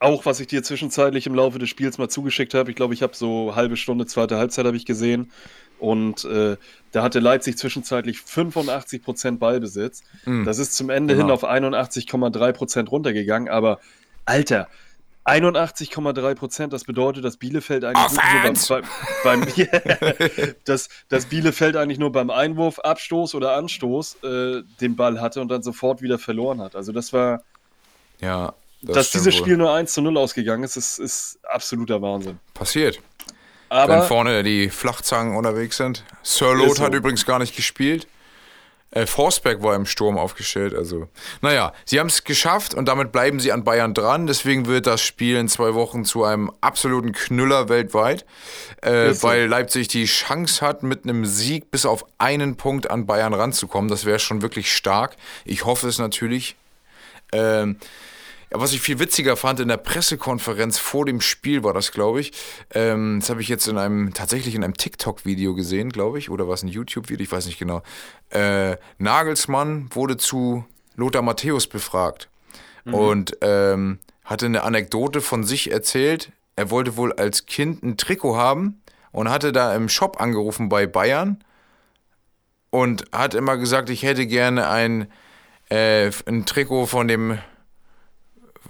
[0.00, 2.70] auch was ich dir zwischenzeitlich im Laufe des Spiels mal zugeschickt habe.
[2.70, 5.32] Ich glaube, ich habe so halbe Stunde, zweite Halbzeit habe ich gesehen.
[5.78, 6.56] Und äh,
[6.92, 10.02] da hatte Leipzig zwischenzeitlich 85% Ballbesitz.
[10.24, 10.44] Mhm.
[10.44, 11.26] Das ist zum Ende genau.
[11.26, 13.48] hin auf 81,3% runtergegangen.
[13.48, 13.80] Aber
[14.24, 14.68] Alter,
[15.28, 18.84] 81,3% das bedeutet, dass Bielefeld eigentlich nur beim,
[19.24, 19.46] beim
[20.64, 25.48] dass, dass Bielefeld eigentlich nur beim Einwurf, Abstoß oder Anstoß äh, den Ball hatte und
[25.48, 26.74] dann sofort wieder verloren hat.
[26.74, 27.42] Also das war
[28.20, 29.40] ja, das dass dieses wohl.
[29.40, 32.38] Spiel nur 1 zu 0 ausgegangen ist, ist, ist absoluter Wahnsinn.
[32.54, 33.00] Passiert.
[33.68, 36.04] Aber Wenn vorne die Flachzangen unterwegs sind.
[36.22, 36.84] Sir Lot so.
[36.84, 38.06] hat übrigens gar nicht gespielt.
[38.90, 40.74] Äh, Forsberg war im Sturm aufgestellt.
[40.74, 41.08] Also,
[41.42, 44.26] naja, sie haben es geschafft und damit bleiben sie an Bayern dran.
[44.26, 48.24] Deswegen wird das Spiel in zwei Wochen zu einem absoluten Knüller weltweit,
[48.80, 53.34] äh, weil Leipzig die Chance hat, mit einem Sieg bis auf einen Punkt an Bayern
[53.34, 53.90] ranzukommen.
[53.90, 55.16] Das wäre schon wirklich stark.
[55.44, 56.56] Ich hoffe es natürlich.
[57.32, 57.76] Ähm,
[58.52, 62.20] ja, was ich viel witziger fand, in der Pressekonferenz vor dem Spiel war das, glaube
[62.20, 62.32] ich.
[62.74, 66.46] Ähm, das habe ich jetzt in einem, tatsächlich in einem TikTok-Video gesehen, glaube ich, oder
[66.46, 67.82] war es ein YouTube-Video, ich weiß nicht genau.
[68.30, 70.64] Äh, Nagelsmann wurde zu
[70.96, 72.28] Lothar Matthäus befragt
[72.84, 72.94] mhm.
[72.94, 76.32] und ähm, hatte eine Anekdote von sich erzählt.
[76.56, 78.82] Er wollte wohl als Kind ein Trikot haben
[79.12, 81.42] und hatte da im Shop angerufen bei Bayern
[82.70, 85.06] und hat immer gesagt, ich hätte gerne ein,
[85.70, 87.38] äh, ein Trikot von dem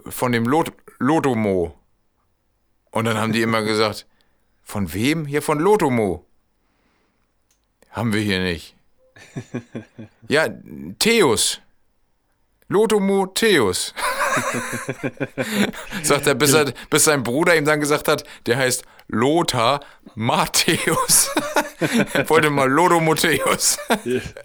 [0.06, 1.74] von dem Lot Lotomo.
[2.90, 4.06] Und dann haben die immer gesagt,
[4.62, 5.26] von wem?
[5.26, 6.24] Hier von Lotomo.
[7.90, 8.74] Haben wir hier nicht.
[10.28, 10.46] Ja,
[10.98, 11.60] Theus.
[12.68, 13.94] Lotomo Theus.
[16.02, 19.80] Sagt er bis, er, bis sein Bruder ihm dann gesagt hat, der heißt Lothar
[20.14, 21.30] Matthäus.
[22.12, 23.78] er wollte mal Lodomotheus.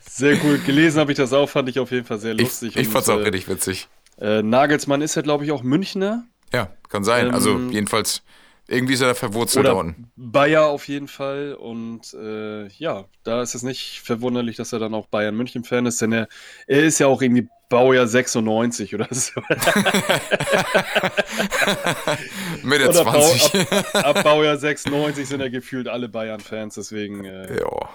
[0.10, 0.60] sehr cool.
[0.60, 2.76] Gelesen habe ich das auch, fand ich auf jeden Fall sehr lustig.
[2.76, 3.90] Ich, ich fand es auch äh, richtig witzig.
[4.24, 6.24] Äh, Nagelsmann ist ja, glaube ich, auch Münchner.
[6.54, 7.34] Ja, kann sein.
[7.34, 8.24] Also ähm, also jedenfalls,
[8.70, 10.10] irgendwie ist er da verwurzelt da unten.
[10.16, 11.56] Bayer auf jeden Fall.
[11.56, 16.02] Und äh, ja, da ist es nicht verwunderlich, dass er dann auch Bayern München-Fan ist,
[16.02, 16.30] denn er,
[16.68, 19.42] er ist ja auch irgendwie Baujahr 96 oder so.
[22.64, 23.52] Mitte oder 20.
[23.52, 27.26] Bau, ab, ab, Baujahr 96 sind ja gefühlt alle Bayern-Fans, deswegen.
[27.26, 27.90] Äh, ja.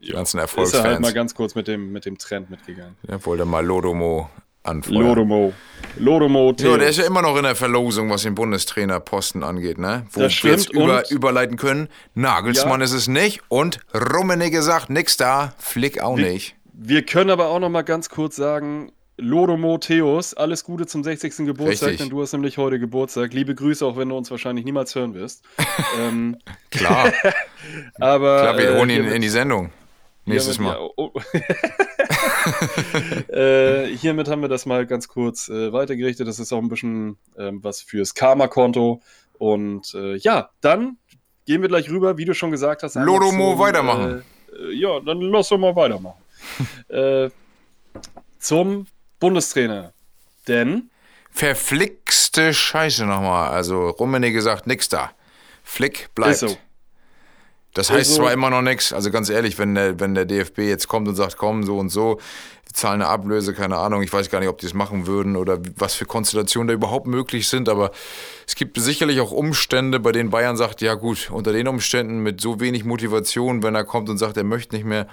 [0.00, 0.78] Die ganzen Erfolgsfans.
[0.78, 2.94] Ist er halt mal ganz kurz mit dem, mit dem Trend mitgegangen.
[3.08, 4.30] Ja, wollte mal Lodomo
[4.64, 5.02] anfeuern.
[5.02, 5.52] Lodomo.
[5.96, 10.06] Lodomo Ja, der ist ja immer noch in der Verlosung, was den Bundestrainerposten angeht, ne?
[10.12, 11.88] Wo das wir jetzt über, überleiten können.
[12.14, 12.84] Nagelsmann ja.
[12.84, 16.56] ist es nicht und Rummenigge sagt, nix da, Flick auch wir, nicht.
[16.72, 21.46] Wir können aber auch noch mal ganz kurz sagen, Lodomo Theos, alles Gute zum 60.
[21.46, 21.98] Geburtstag, Richtig.
[21.98, 23.32] denn du hast nämlich heute Geburtstag.
[23.32, 25.44] Liebe Grüße, auch wenn du uns wahrscheinlich niemals hören wirst.
[26.00, 26.36] ähm,
[26.70, 27.12] Klar.
[28.00, 29.70] aber, Klar, wir holen ihn äh, in die Sendung.
[30.26, 30.74] Nächstes Mal.
[30.74, 31.12] Ja, oh.
[33.28, 36.26] äh, hiermit haben wir das mal ganz kurz äh, weitergerichtet.
[36.26, 39.02] Das ist auch ein bisschen ähm, was fürs Karma-Konto.
[39.38, 40.98] Und äh, ja, dann
[41.46, 42.94] gehen wir gleich rüber, wie du schon gesagt hast.
[42.94, 44.24] Lodomo zum, weitermachen.
[44.58, 46.18] Äh, ja, dann lass doch mal weitermachen.
[46.88, 47.30] Äh,
[48.38, 48.86] zum
[49.18, 49.94] Bundestrainer.
[50.46, 50.90] Denn
[51.30, 53.50] verflixte Scheiße nochmal.
[53.50, 55.12] Also Rummenigge sagt nix da.
[55.62, 56.34] Flick bleibt.
[56.34, 56.56] Ist so.
[57.74, 60.60] Das heißt Also- zwar immer noch nichts, also ganz ehrlich, wenn der, wenn der DFB
[60.60, 62.18] jetzt kommt und sagt, komm, so und so,
[62.66, 65.36] wir zahlen eine Ablöse, keine Ahnung, ich weiß gar nicht, ob die es machen würden
[65.36, 67.90] oder was für Konstellationen da überhaupt möglich sind, aber
[68.46, 72.40] es gibt sicherlich auch Umstände, bei denen Bayern sagt, ja gut, unter den Umständen mit
[72.40, 75.08] so wenig Motivation, wenn er kommt und sagt, er möchte nicht mehr,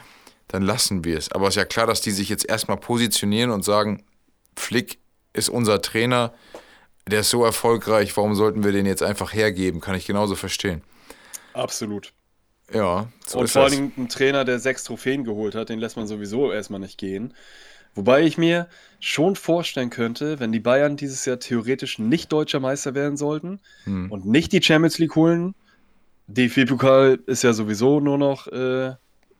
[0.48, 1.32] dann lassen wir es.
[1.32, 4.04] Aber es ist ja klar, dass die sich jetzt erstmal positionieren und sagen,
[4.56, 5.00] Flick
[5.34, 6.34] ist unser Trainer,
[7.08, 9.82] der ist so erfolgreich, warum sollten wir den jetzt einfach hergeben?
[9.82, 10.84] Kann ich genauso verstehen.
[11.54, 12.14] Absolut.
[12.74, 15.98] Ja, so und vor allen Dingen ein Trainer, der sechs Trophäen geholt hat, den lässt
[15.98, 17.34] man sowieso erstmal nicht gehen.
[17.94, 18.70] Wobei ich mir
[19.02, 24.10] schon vorstellen könnte, wenn die Bayern dieses Jahr theoretisch nicht deutscher Meister werden sollten Hm.
[24.12, 25.56] und nicht die Champions League holen,
[26.28, 28.94] DFB-Pokal ist ja sowieso nur noch äh,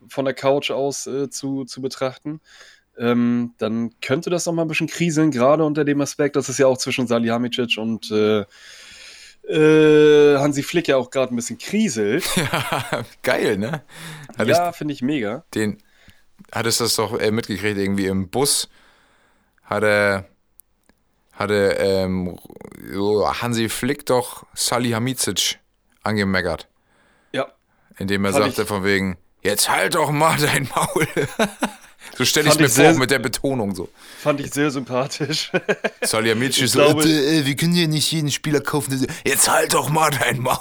[0.08, 2.40] von der Couch aus äh, zu, zu betrachten,
[2.98, 6.58] ähm, dann könnte das noch mal ein bisschen kriseln, gerade unter dem Aspekt, dass es
[6.58, 8.44] ja auch zwischen Salihamidzic und äh,
[9.48, 12.24] äh, Hansi Flick ja auch gerade ein bisschen kriselt.
[12.36, 13.82] Ja, geil, ne?
[14.38, 15.44] Hattest, ja, finde ich mega.
[15.54, 15.82] den,
[16.52, 18.68] hattest das doch äh, mitgekriegt, irgendwie im Bus
[19.64, 20.24] hatte,
[21.32, 22.38] hatte ähm,
[23.40, 25.58] Hansi Flick doch Salihamidzic
[26.02, 26.68] angemeckert,
[27.32, 27.46] Ja,
[27.98, 31.06] indem er Fand sagte ich- von wegen, jetzt halt doch mal dein Maul.
[32.16, 33.88] so stelle ich mir ich vor, mit der Betonung so.
[34.18, 35.50] fand ich sehr sympathisch.
[36.02, 39.06] Salihamidzic Ich so, glaube- äh, äh, wir können ja nicht jeden Spieler kaufen.
[39.24, 40.58] Jetzt halt doch mal dein Maul.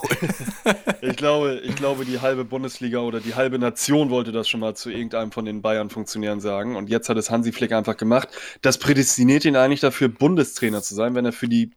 [1.02, 4.76] ich, glaube, ich glaube, die halbe Bundesliga oder die halbe Nation wollte das schon mal
[4.76, 6.76] zu irgendeinem von den Bayern-Funktionären sagen.
[6.76, 8.30] Und jetzt hat es Hansi Flick einfach gemacht.
[8.62, 11.72] Das prädestiniert ihn eigentlich dafür, Bundestrainer zu sein, wenn er für die,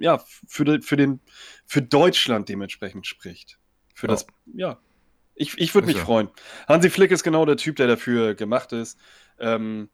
[0.00, 1.20] ja, für, für den,
[1.66, 3.58] für Deutschland dementsprechend spricht.
[3.94, 4.12] Für Ja.
[4.12, 4.78] das, ja.
[5.40, 6.04] Ich, ich würde mich er.
[6.04, 6.28] freuen.
[6.68, 8.98] Hansi Flick ist genau der Typ, der dafür gemacht ist.
[9.38, 9.88] Ähm,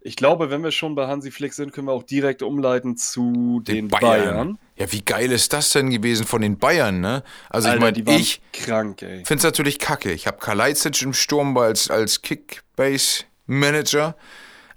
[0.00, 3.60] ich glaube, wenn wir schon bei Hansi Flick sind, können wir auch direkt umleiten zu
[3.66, 4.56] den, Bayern.
[4.76, 7.24] Ja, wie geil ist das denn gewesen von den Bayern, ne?
[7.50, 9.24] Also ich Alter, meine, die waren ich krank, ey.
[9.24, 10.12] finde es natürlich kacke.
[10.12, 14.14] Ich habe Kalajdzic im Sturm als, als Kickbase-Manager,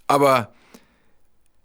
[0.08, 0.52] aber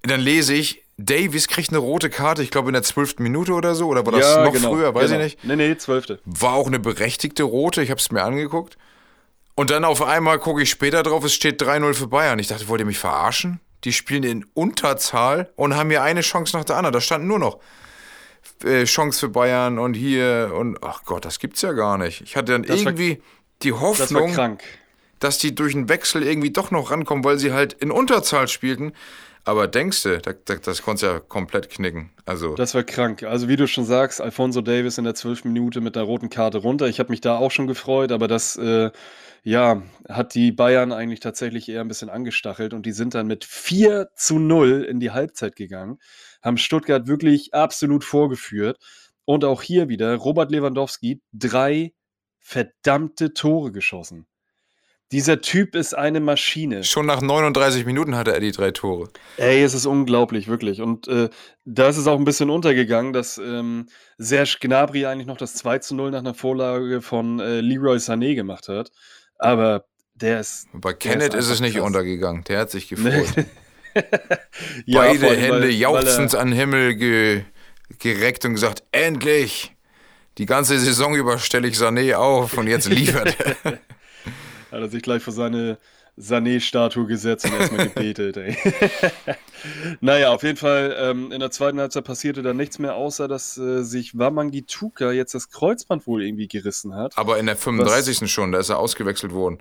[0.02, 3.74] dann lese ich, Davies kriegt eine rote Karte, ich glaube in der zwölften Minute oder
[3.74, 5.24] so, oder war das noch früher, weiß genau.
[5.24, 5.44] ich nicht.
[5.44, 6.20] Nee, nee, zwölfte.
[6.24, 8.78] War auch eine berechtigte rote, ich habe es mir angeguckt.
[9.54, 12.38] Und dann auf einmal gucke ich später drauf, es steht 3-0 für Bayern.
[12.38, 13.60] Ich dachte, wollt ihr mich verarschen?
[13.84, 16.92] Die spielen in Unterzahl und haben hier eine Chance nach der anderen.
[16.94, 17.58] Da stand nur noch
[18.64, 22.22] äh, Chance für Bayern und hier und ach Gott, das gibt's ja gar nicht.
[22.22, 23.22] Ich hatte dann Das war- irgendwie
[23.62, 24.62] die Das war Hoffnung, krank.
[25.20, 28.92] dass die durch einen Wechsel irgendwie doch noch rankommen, weil sie halt in Unterzahl spielten.
[29.46, 32.10] Aber denkst du, da, da, das konntest ja komplett knicken.
[32.24, 33.22] Also, Das war krank.
[33.22, 36.58] Also wie du schon sagst, Alfonso Davis in der zwölften Minute mit der roten Karte
[36.58, 36.88] runter.
[36.88, 38.90] Ich habe mich da auch schon gefreut, aber das äh,
[39.44, 43.44] ja, hat die Bayern eigentlich tatsächlich eher ein bisschen angestachelt und die sind dann mit
[43.44, 46.00] 4 zu 0 in die Halbzeit gegangen,
[46.42, 48.78] haben Stuttgart wirklich absolut vorgeführt.
[49.24, 51.92] Und auch hier wieder Robert Lewandowski drei
[52.40, 54.26] verdammte Tore geschossen.
[55.12, 56.82] Dieser Typ ist eine Maschine.
[56.82, 59.08] schon nach 39 Minuten hatte er die drei Tore.
[59.36, 60.80] Ey, es ist unglaublich, wirklich.
[60.80, 61.28] Und äh,
[61.64, 63.86] da ist es auch ein bisschen untergegangen, dass ähm,
[64.18, 68.34] Serge Gnabry eigentlich noch das 2 zu 0 nach einer Vorlage von äh, Leroy Sané
[68.34, 68.90] gemacht hat.
[69.38, 70.66] Aber der ist.
[70.72, 71.86] Bei Kenneth ist ist, es nicht krass.
[71.86, 72.42] untergegangen.
[72.44, 73.46] Der hat sich gefreut.
[74.86, 77.42] Ja, Beide allem, Hände weil- weil jauchzend er- an den Himmel ge
[78.00, 79.72] gereckt und gesagt: Endlich!
[80.38, 83.78] Die ganze Saison über stelle ich Sané auf und jetzt liefert er.
[84.72, 85.78] Hat er sich gleich vor seine
[86.18, 88.56] Sané-Statue gesetzt und erstmal gebetet, ey.
[90.00, 93.58] naja, auf jeden Fall, ähm, in der zweiten Halbzeit passierte dann nichts mehr, außer dass
[93.58, 97.16] äh, sich Wamangituka jetzt das Kreuzband wohl irgendwie gerissen hat.
[97.18, 98.30] Aber in der 35.
[98.30, 99.58] schon, da ist er ausgewechselt worden.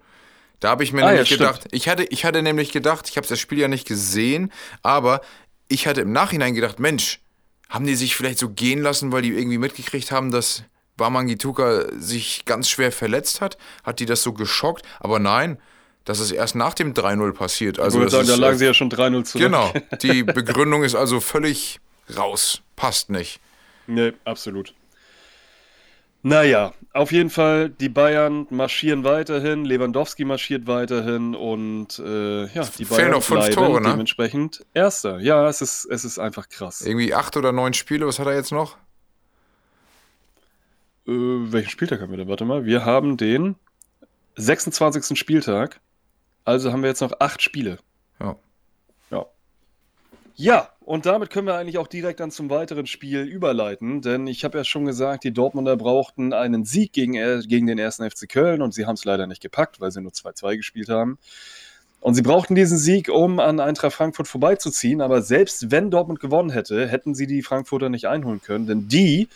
[0.62, 1.40] Da habe ich mir Ah, ja, nämlich stimmt.
[1.42, 5.20] gedacht, ich hatte, ich hatte nämlich gedacht, ich habe das Spiel ja nicht gesehen, aber
[5.68, 7.20] ich hatte im Nachhinein gedacht, Mensch,
[7.68, 10.64] haben die sich vielleicht so gehen lassen, weil die irgendwie mitgekriegt haben, dass
[10.98, 13.58] Bamangituka sich ganz schwer verletzt hat?
[13.84, 14.84] Hat die das so geschockt?
[15.00, 15.58] Aber nein,
[16.06, 17.80] das ist erst nach dem 3-0 passiert.
[17.80, 19.44] Also ich würde sagen, da lagen sie ja schon 3-0 zurück.
[19.44, 21.80] Genau, die Begründung ist also völlig
[22.16, 22.62] raus.
[22.76, 23.40] Passt nicht.
[23.88, 24.74] Nee, absolut.
[26.22, 32.86] Naja, auf jeden Fall, die Bayern marschieren weiterhin, Lewandowski marschiert weiterhin und äh, ja, die
[32.86, 33.90] Fehlen Bayern noch fünf bleiben Tore, ne?
[33.92, 35.20] dementsprechend Erster.
[35.20, 36.82] Ja, es ist, es ist einfach krass.
[36.82, 38.76] Äh, Irgendwie acht oder neun Spiele, was hat er jetzt noch?
[41.06, 42.28] Welchen Spieltag haben wir denn?
[42.28, 43.56] Warte mal, wir haben den
[44.36, 45.18] 26.
[45.18, 45.80] Spieltag,
[46.44, 47.80] also haben wir jetzt noch acht Spiele.
[48.20, 48.36] Ja.
[49.12, 49.26] Ja.
[50.36, 54.44] Ja, und damit können wir eigentlich auch direkt dann zum weiteren Spiel überleiten, denn ich
[54.44, 58.28] habe ja schon gesagt, die Dortmunder brauchten einen Sieg gegen, äh, gegen den ersten FC
[58.28, 61.18] Köln und sie haben es leider nicht gepackt, weil sie nur 2-2 gespielt haben.
[62.02, 65.02] Und sie brauchten diesen Sieg, um an Eintracht Frankfurt vorbeizuziehen.
[65.02, 68.68] Aber selbst wenn Dortmund gewonnen hätte, hätten sie die Frankfurter nicht einholen können.
[68.68, 69.28] Denn die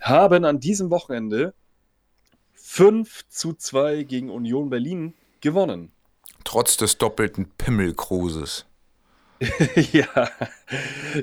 [0.00, 1.54] haben an diesem Wochenende
[2.54, 5.92] 5 zu 2 gegen Union Berlin gewonnen.
[6.44, 8.66] Trotz des doppelten Pimmelkruses.
[9.92, 10.30] ja,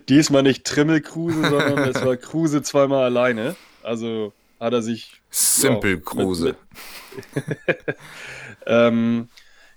[0.08, 3.56] diesmal nicht Trimmelkruse, sondern es war Kruse zweimal alleine.
[3.84, 5.22] Also hat er sich.
[5.30, 6.56] Simple Kruse.
[8.66, 9.30] ähm,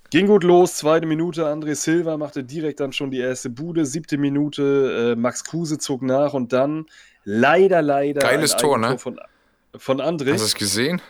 [0.09, 1.45] ging gut los, zweite Minute.
[1.45, 3.85] André Silva machte direkt dann schon die erste Bude.
[3.85, 6.85] Siebte Minute, äh, Max Kruse zog nach und dann
[7.23, 8.21] leider, leider.
[8.21, 8.97] Geiles Tor, ne?
[8.97, 9.19] Von,
[9.75, 10.33] von André.
[10.33, 11.01] Hast du es gesehen?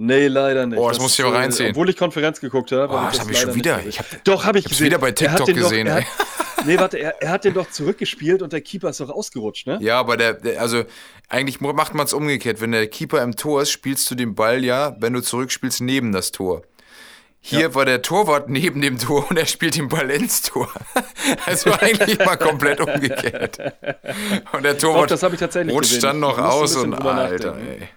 [0.00, 0.78] Nee, leider nicht.
[0.78, 1.70] Oh, das, das muss ich aber reinziehen.
[1.70, 2.94] Obwohl ich Konferenz geguckt habe.
[2.94, 3.84] Oh, das habe ich schon wieder.
[3.84, 4.86] Ich hab, doch, habe ich gesehen.
[4.86, 5.88] wieder bei TikTok gesehen.
[5.88, 9.66] Doch, nee, warte, er, er, hat den doch zurückgespielt und der Keeper ist doch ausgerutscht,
[9.66, 9.78] ne?
[9.80, 10.84] Ja, aber der, der also
[11.28, 12.60] eigentlich macht man es umgekehrt.
[12.60, 16.12] Wenn der Keeper im Tor ist, spielst du den Ball ja, wenn du zurückspielst, neben
[16.12, 16.62] das Tor.
[17.48, 17.74] Hier ja.
[17.74, 20.68] war der Torwart neben dem Tor und er spielt den Ball ins Tor.
[21.44, 23.58] Also eigentlich mal komplett umgekehrt.
[24.52, 26.00] Und der Torwart Doch, rutscht gesehen.
[26.00, 27.88] dann noch aus und Alter, ey.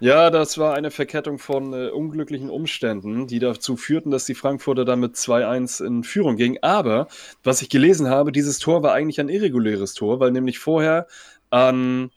[0.00, 4.84] Ja, das war eine Verkettung von äh, unglücklichen Umständen, die dazu führten, dass die Frankfurter
[4.84, 6.58] dann mit 2-1 in Führung gingen.
[6.62, 7.06] Aber,
[7.44, 11.06] was ich gelesen habe, dieses Tor war eigentlich ein irreguläres Tor, weil nämlich vorher
[11.50, 12.10] an,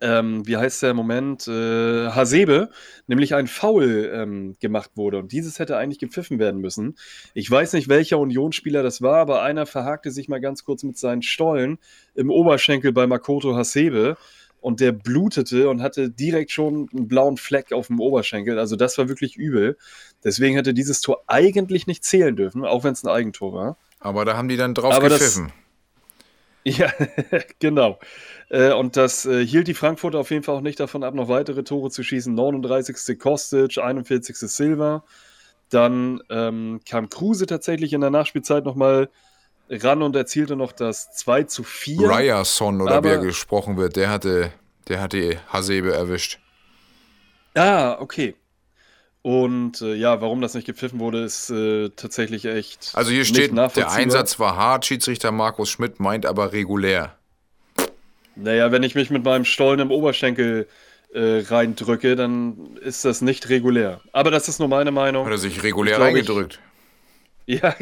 [0.00, 2.70] ähm, wie heißt der im Moment, äh, Hasebe,
[3.06, 5.18] nämlich ein Foul ähm, gemacht wurde.
[5.18, 6.96] Und dieses hätte eigentlich gepfiffen werden müssen.
[7.34, 10.96] Ich weiß nicht, welcher Unionsspieler das war, aber einer verhakte sich mal ganz kurz mit
[10.98, 11.78] seinen Stollen
[12.14, 14.16] im Oberschenkel bei Makoto Hasebe
[14.60, 18.58] und der blutete und hatte direkt schon einen blauen Fleck auf dem Oberschenkel.
[18.58, 19.76] Also das war wirklich übel.
[20.22, 23.76] Deswegen hätte dieses Tor eigentlich nicht zählen dürfen, auch wenn es ein Eigentor war.
[23.98, 25.48] Aber da haben die dann drauf Aber gepfiffen.
[25.48, 25.61] Das,
[26.64, 26.90] ja,
[27.58, 27.98] genau.
[28.48, 31.28] Äh, und das äh, hielt die Frankfurter auf jeden Fall auch nicht davon ab, noch
[31.28, 32.34] weitere Tore zu schießen.
[32.34, 33.18] 39.
[33.18, 34.36] Kostic, 41.
[34.36, 35.04] Silva.
[35.70, 39.08] Dann ähm, kam Kruse tatsächlich in der Nachspielzeit nochmal
[39.70, 42.10] ran und erzielte noch das 2 zu 4.
[42.10, 44.52] Ryerson oder Aber, wie er gesprochen wird, der hatte,
[44.88, 46.38] der hatte Hasebe erwischt.
[47.54, 48.34] Ah, okay.
[49.22, 52.90] Und äh, ja, warum das nicht gepfiffen wurde, ist äh, tatsächlich echt.
[52.94, 57.16] Also hier steht, der Einsatz war hart, Schiedsrichter Markus Schmidt meint aber regulär.
[58.34, 60.66] Naja, wenn ich mich mit meinem Stollen im Oberschenkel
[61.14, 64.00] äh, reindrücke, dann ist das nicht regulär.
[64.12, 65.24] Aber das ist nur meine Meinung.
[65.24, 66.58] Hat er sich regulär reingedrückt?
[67.44, 67.74] Ja,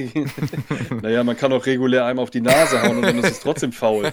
[1.02, 3.72] naja, man kann auch regulär einem auf die Nase hauen und dann ist es trotzdem
[3.72, 4.10] faul.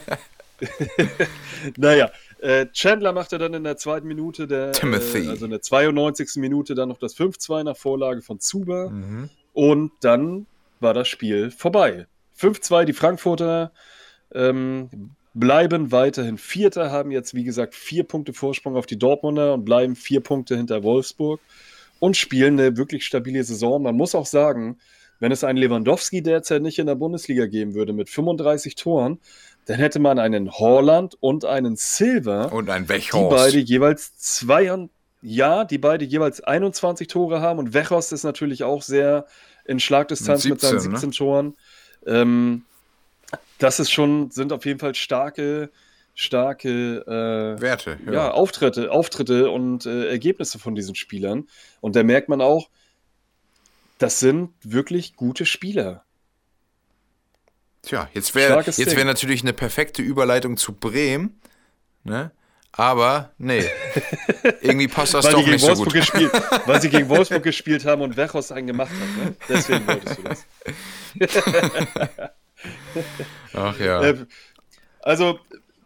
[1.78, 6.36] naja, äh, Chandler machte dann in der zweiten Minute, der, äh, also in der 92.
[6.38, 8.90] Minute, dann noch das 5-2 nach Vorlage von Zuba.
[8.90, 9.30] Mhm.
[9.54, 10.46] Und dann
[10.80, 12.08] war das Spiel vorbei.
[12.40, 13.72] 5-2, die Frankfurter
[14.34, 14.90] ähm,
[15.34, 19.96] bleiben weiterhin Vierter, haben jetzt, wie gesagt, vier Punkte Vorsprung auf die Dortmunder und bleiben
[19.96, 21.40] vier Punkte hinter Wolfsburg
[22.00, 23.82] und spielen eine wirklich stabile Saison.
[23.82, 24.78] Man muss auch sagen,
[25.20, 29.20] wenn es einen Lewandowski derzeit nicht in der Bundesliga geben würde mit 35 Toren,
[29.68, 32.54] dann hätte man einen Horland und einen Silver.
[32.54, 33.32] Und einen Wechhorst.
[33.32, 34.72] Die beide jeweils zwei,
[35.22, 37.60] ja, die beide jeweils 21 Tore haben.
[37.60, 39.26] Und Wechhorst ist natürlich auch sehr
[39.66, 41.16] in Schlagdistanz mit, 17, mit seinen 17 ne?
[41.16, 41.58] Toren.
[42.06, 42.64] Ähm,
[43.58, 45.70] das ist schon, sind auf jeden Fall starke,
[46.16, 48.14] starke äh, Werte, ja.
[48.14, 48.32] ja.
[48.32, 51.50] Auftritte, Auftritte und äh, Ergebnisse von diesen Spielern.
[51.82, 52.70] Und da merkt man auch,
[53.98, 56.06] das sind wirklich gute Spieler.
[57.88, 61.40] Tja, jetzt wäre jetzt wär natürlich eine perfekte Überleitung zu Bremen,
[62.04, 62.32] ne?
[62.74, 63.64] Aber nee,
[64.62, 65.94] irgendwie passt das doch nicht Wolfsburg so gut.
[65.94, 66.32] Gespielt,
[66.66, 69.26] weil sie gegen Wolfsburg gespielt haben und Wechos einen gemacht hat.
[69.26, 69.36] Ne?
[69.48, 70.46] Deswegen wolltest du das.
[73.54, 74.04] Ach ja.
[74.04, 74.26] Äh,
[75.02, 75.40] also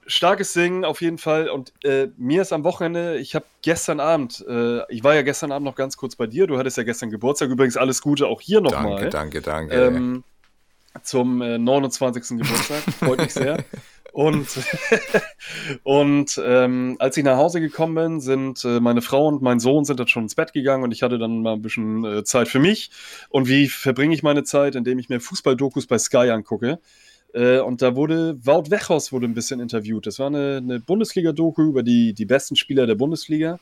[0.08, 1.50] starkes Singen auf jeden Fall.
[1.50, 5.52] Und äh, mir ist am Wochenende, ich habe gestern Abend, äh, ich war ja gestern
[5.52, 6.48] Abend noch ganz kurz bei dir.
[6.48, 7.50] Du hattest ja gestern Geburtstag.
[7.50, 9.10] Übrigens alles Gute auch hier nochmal.
[9.10, 9.76] Danke, danke, danke.
[9.76, 10.24] Ähm,
[11.04, 12.38] zum äh, 29.
[12.39, 12.82] Geburtstag.
[12.99, 13.63] Freut mich sehr.
[14.13, 14.47] Und,
[15.84, 19.86] und ähm, als ich nach Hause gekommen bin, sind äh, meine Frau und mein Sohn
[19.86, 22.49] sind dann schon ins Bett gegangen und ich hatte dann mal ein bisschen äh, Zeit
[22.49, 22.91] für mich.
[23.30, 24.75] Und wie verbringe ich meine Zeit?
[24.75, 26.80] Indem ich mir Fußballdokus bei Sky angucke.
[27.34, 30.06] Äh, und da wurde Wout Wechhaus wurde ein bisschen interviewt.
[30.06, 33.60] Das war eine, eine Bundesliga-Doku über die, die besten Spieler der Bundesliga.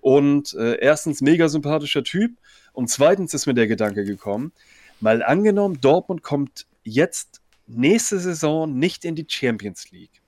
[0.00, 2.36] Und äh, erstens mega sympathischer Typ
[2.72, 4.52] und zweitens ist mir der Gedanke gekommen,
[5.00, 10.22] mal angenommen, Dortmund kommt jetzt nächste Saison nicht in die Champions League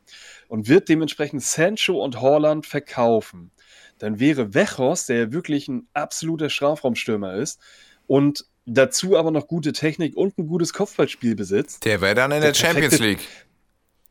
[0.48, 3.50] und wird dementsprechend Sancho und Horland verkaufen,
[3.98, 7.60] dann wäre Wechhorst, der ja wirklich ein absoluter Strafraumstürmer ist
[8.06, 11.84] und dazu aber noch gute Technik und ein gutes Kopfballspiel besitzt.
[11.84, 13.26] Der wäre dann in der, der Champions League.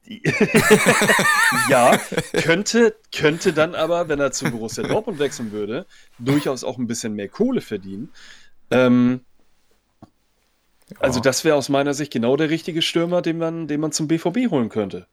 [1.69, 1.99] ja,
[2.33, 5.85] könnte, könnte dann aber, wenn er zu Borussia Dortmund wechseln würde,
[6.17, 8.11] durchaus auch ein bisschen mehr Kohle verdienen.
[8.71, 9.21] Ähm,
[10.99, 14.07] Also das wäre aus meiner Sicht genau der richtige Stürmer, den man, den man zum
[14.07, 15.05] BVB holen könnte.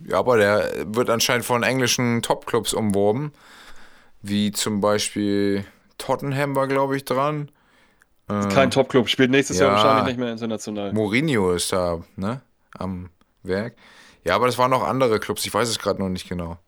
[0.00, 3.32] Ja, aber der wird anscheinend von englischen Topclubs umworben,
[4.20, 5.64] wie zum Beispiel
[5.96, 7.50] Tottenham war, glaube ich, dran.
[8.28, 9.74] Kein Topclub, spielt nächstes Jahr Ja.
[9.76, 10.92] wahrscheinlich nicht mehr international.
[10.92, 12.42] Mourinho ist da, ne,
[12.76, 13.08] am
[13.44, 13.76] Werk.
[14.24, 16.58] Ja, aber das waren noch andere Clubs, ich weiß es gerade noch nicht genau.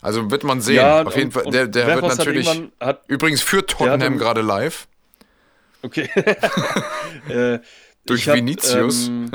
[0.00, 0.84] Also wird man sehen.
[1.06, 2.46] Auf jeden und- Fall, der, der wird hat natürlich.
[2.46, 4.86] irgendwann- Hat, Übrigens führt Tottenham gerade live.
[5.82, 6.08] Okay.
[7.28, 7.58] äh,
[8.06, 9.08] Durch hab, Vinicius.
[9.08, 9.30] Ähm,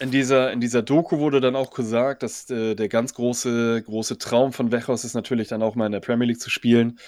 [0.00, 4.18] in, dieser, in dieser Doku wurde dann auch gesagt, dass äh, der ganz große, große
[4.18, 6.98] Traum von Weghorst ist natürlich dann auch mal in der Premier League zu spielen,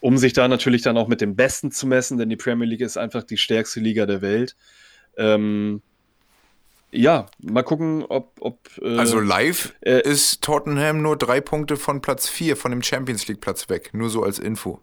[0.00, 2.80] um sich da natürlich dann auch mit dem Besten zu messen, denn die Premier League
[2.80, 4.56] ist einfach die stärkste Liga der Welt.
[5.16, 5.82] Ähm,
[6.94, 8.32] ja, mal gucken, ob.
[8.40, 12.82] ob äh, Also live äh, ist Tottenham nur drei Punkte von Platz 4, von dem
[12.82, 13.90] Champions League Platz weg.
[13.92, 14.80] Nur so als Info.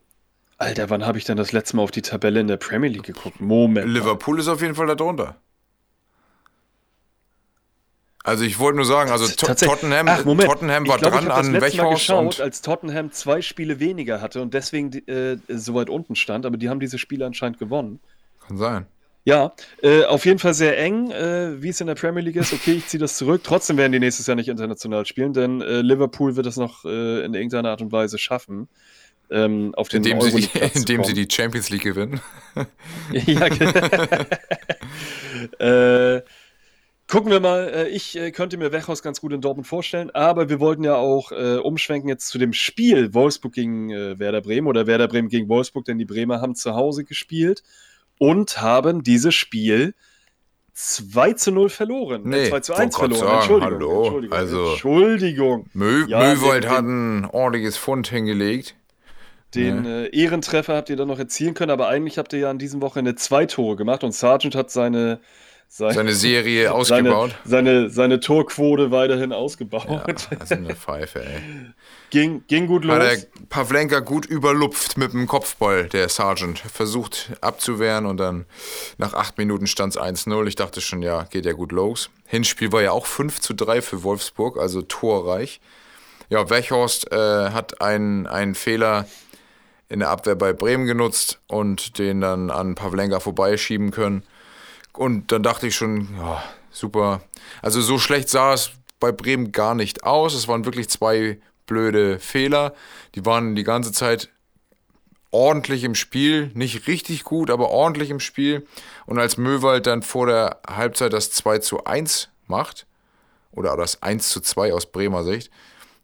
[0.62, 3.04] Alter, wann habe ich denn das letzte Mal auf die Tabelle in der Premier League
[3.04, 3.42] geguckt?
[3.42, 3.88] Moment.
[3.88, 5.36] Liverpool ist auf jeden Fall da drunter.
[8.24, 10.22] Also ich wollte nur sagen, also Tottenham, Ach.
[10.22, 13.42] Tottenham war ich glaub, dran ich das an letzte Mal Wechhorst geschaut, als Tottenham zwei
[13.42, 17.26] Spiele weniger hatte und deswegen äh, so weit unten stand, aber die haben diese Spiele
[17.26, 18.00] anscheinend gewonnen.
[18.48, 18.86] kann sein.
[19.24, 19.54] Ja,
[19.84, 22.54] äh, auf jeden Fall sehr eng, äh, wie es in der Premier League ist.
[22.54, 23.42] Okay, ich ziehe das zurück.
[23.44, 27.24] Trotzdem werden die nächstes Jahr nicht international spielen, denn äh, Liverpool wird es noch äh,
[27.24, 28.68] in irgendeiner Art und Weise schaffen,
[29.32, 32.20] ähm, auf den Indem, sie, Euroleague-Platz zu indem sie die Champions League gewinnen.
[33.14, 33.72] Ja, ge-
[36.18, 36.22] äh,
[37.08, 37.70] gucken wir mal.
[37.74, 40.96] Äh, ich äh, könnte mir Wechhaus ganz gut in Dortmund vorstellen, aber wir wollten ja
[40.96, 45.30] auch äh, umschwenken jetzt zu dem Spiel Wolfsburg gegen äh, Werder Bremen oder Werder Bremen
[45.30, 47.64] gegen Wolfsburg, denn die Bremer haben zu Hause gespielt
[48.18, 49.94] und haben dieses Spiel
[50.74, 52.22] 2 zu 0 verloren.
[52.26, 53.20] Nee, äh, 2 zu wollte 1 grad verloren.
[53.20, 53.74] sagen, Entschuldigung.
[53.80, 54.38] hallo, Entschuldigung.
[54.38, 55.66] also- Entschuldigung.
[55.74, 58.76] Mö Ja, Möwald den- hat ein ordentliches Fund hingelegt.
[59.56, 62.58] Den äh, Ehrentreffer habt ihr dann noch erzielen können, aber eigentlich habt ihr ja an
[62.58, 65.20] diesem Wochenende zwei Tore gemacht und Sargent hat seine,
[65.68, 67.36] seine, Seine Serie seine, ausgebaut.
[67.44, 69.88] seine, seine Torquote weiterhin ausgebaut.
[69.90, 70.06] Ja,
[70.40, 71.42] also eine Pfeife, ey.
[72.12, 72.98] Ging, ging gut los.
[72.98, 73.18] Hat er
[73.50, 76.60] Pavlenka gut überlupft mit dem Kopfball, der Sergeant.
[76.60, 78.46] Versucht abzuwehren und dann
[78.98, 80.48] nach acht Minuten stand es 1-0.
[80.48, 82.10] Ich dachte schon, ja, geht ja gut los.
[82.26, 85.60] Hinspiel war ja auch 5 zu 3 für Wolfsburg, also torreich.
[86.30, 87.16] Ja, Wechhorst äh,
[87.52, 89.06] hat einen, einen Fehler
[89.92, 94.24] in der Abwehr bei Bremen genutzt und den dann an Pavlenka vorbeischieben können.
[94.94, 97.22] Und dann dachte ich schon, ja, super.
[97.62, 98.72] Also so schlecht sah es
[99.02, 100.34] bei Bremen gar nicht aus.
[100.34, 102.74] Es waren wirklich zwei blöde Fehler.
[103.16, 104.30] Die waren die ganze Zeit
[105.30, 108.66] ordentlich im Spiel, nicht richtig gut, aber ordentlich im Spiel.
[109.06, 112.86] Und als Möwald dann vor der Halbzeit das 2 zu 1 macht,
[113.52, 115.52] oder das 1 zu 2 aus Bremer Sicht,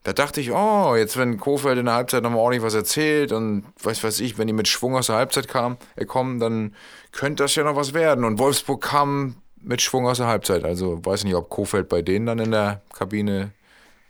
[0.08, 3.66] da dachte ich, oh, jetzt wenn Kofeld in der Halbzeit nochmal ordentlich was erzählt und
[3.84, 6.76] weiß was ich, wenn die mit Schwung aus der Halbzeit kam, äh, kommen, dann
[7.12, 8.24] könnte das ja noch was werden.
[8.24, 10.64] Und Wolfsburg kam mit Schwung aus der Halbzeit.
[10.64, 13.52] Also weiß nicht, ob Kofeld bei denen dann in der Kabine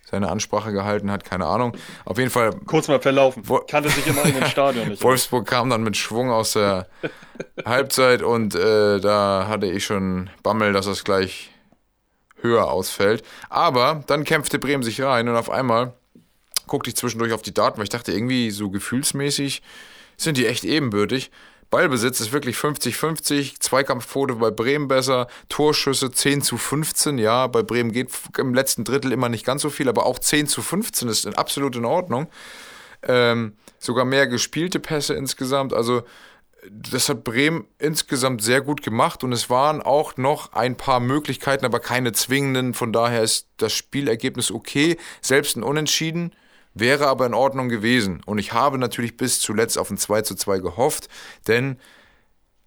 [0.04, 1.76] seine Ansprache gehalten hat, keine Ahnung.
[2.06, 3.42] Auf jeden Fall Kurz mal verlaufen.
[3.68, 5.02] Kannte sich im eigenen Stadion nicht.
[5.02, 6.86] Wolfsburg kam dann mit Schwung aus der
[7.66, 11.50] Halbzeit und äh, da hatte ich schon Bammel, dass das gleich
[12.42, 13.24] höher ausfällt.
[13.50, 15.94] Aber dann kämpfte Bremen sich rein und auf einmal
[16.68, 19.62] guckte ich zwischendurch auf die Daten, weil ich dachte, irgendwie so gefühlsmäßig
[20.18, 21.32] sind die echt ebenbürtig.
[21.70, 27.92] Ballbesitz ist wirklich 50-50, Zweikampfquote bei Bremen besser, Torschüsse 10 zu 15, ja, bei Bremen
[27.92, 31.38] geht im letzten Drittel immer nicht ganz so viel, aber auch 10 zu 15 ist
[31.38, 32.30] absolut in Ordnung
[33.04, 35.74] ähm, sogar mehr gespielte Pässe insgesamt.
[35.74, 36.04] Also
[36.70, 41.66] das hat Bremen insgesamt sehr gut gemacht und es waren auch noch ein paar Möglichkeiten,
[41.66, 42.74] aber keine zwingenden.
[42.74, 44.98] Von daher ist das Spielergebnis okay.
[45.22, 46.34] Selbst ein Unentschieden
[46.74, 48.22] wäre aber in Ordnung gewesen.
[48.26, 51.10] Und ich habe natürlich bis zuletzt auf ein 2 zu 2 gehofft,
[51.48, 51.78] denn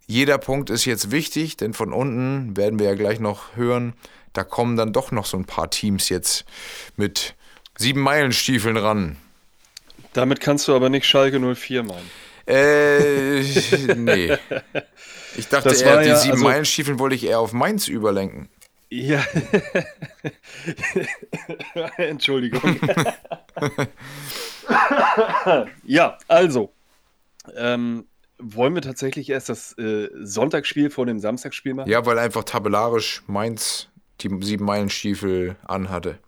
[0.06, 3.94] jeder Punkt ist jetzt wichtig, denn von unten werden wir ja gleich noch hören,
[4.32, 6.44] da kommen dann doch noch so ein paar Teams jetzt
[6.96, 7.34] mit
[7.78, 9.16] sieben Meilenstiefeln ran.
[10.12, 12.29] Damit kannst du aber nicht Schalke 04 meinen.
[12.50, 13.42] Äh,
[13.96, 14.36] nee.
[15.36, 18.48] Ich dachte Das eher, die ja, sieben also- Meilenstiefeln wollte ich eher auf Mainz überlenken.
[18.92, 19.24] Ja.
[21.96, 22.80] Entschuldigung.
[25.84, 26.72] ja, also.
[27.56, 28.06] Ähm,
[28.38, 31.90] wollen wir tatsächlich erst das äh, Sonntagsspiel vor dem Samstagsspiel machen?
[31.90, 33.88] Ja, weil einfach tabellarisch Mainz
[34.20, 36.18] die sieben Meilenstiefel anhatte.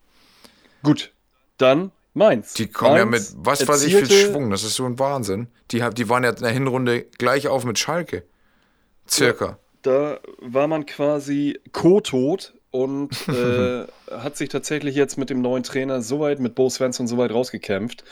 [0.83, 1.13] Gut,
[1.59, 2.55] dann Mainz.
[2.55, 4.51] Die kommen ja Mainz mit was weiß ich viel Schwung.
[4.51, 5.49] Das ist so ein Wahnsinn.
[5.71, 8.25] Die, die waren ja in der Hinrunde gleich auf mit Schalke.
[9.09, 9.59] Circa.
[9.83, 16.03] Da war man quasi co-tot und äh, hat sich tatsächlich jetzt mit dem neuen Trainer
[16.03, 18.05] so weit, mit Bo Svensson so weit rausgekämpft,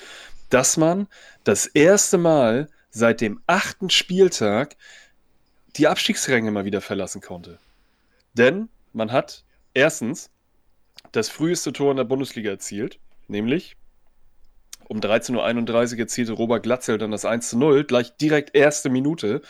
[0.48, 1.06] dass man
[1.44, 4.76] das erste Mal seit dem achten Spieltag
[5.76, 7.58] die Abstiegsränge mal wieder verlassen konnte.
[8.34, 9.44] Denn man hat
[9.74, 10.30] erstens
[11.12, 12.98] das früheste Tor in der Bundesliga erzielt,
[13.28, 13.76] nämlich
[14.90, 19.40] um 13.31 Uhr erzielte Robert Glatzel dann das 1 zu 0, gleich direkt erste Minute.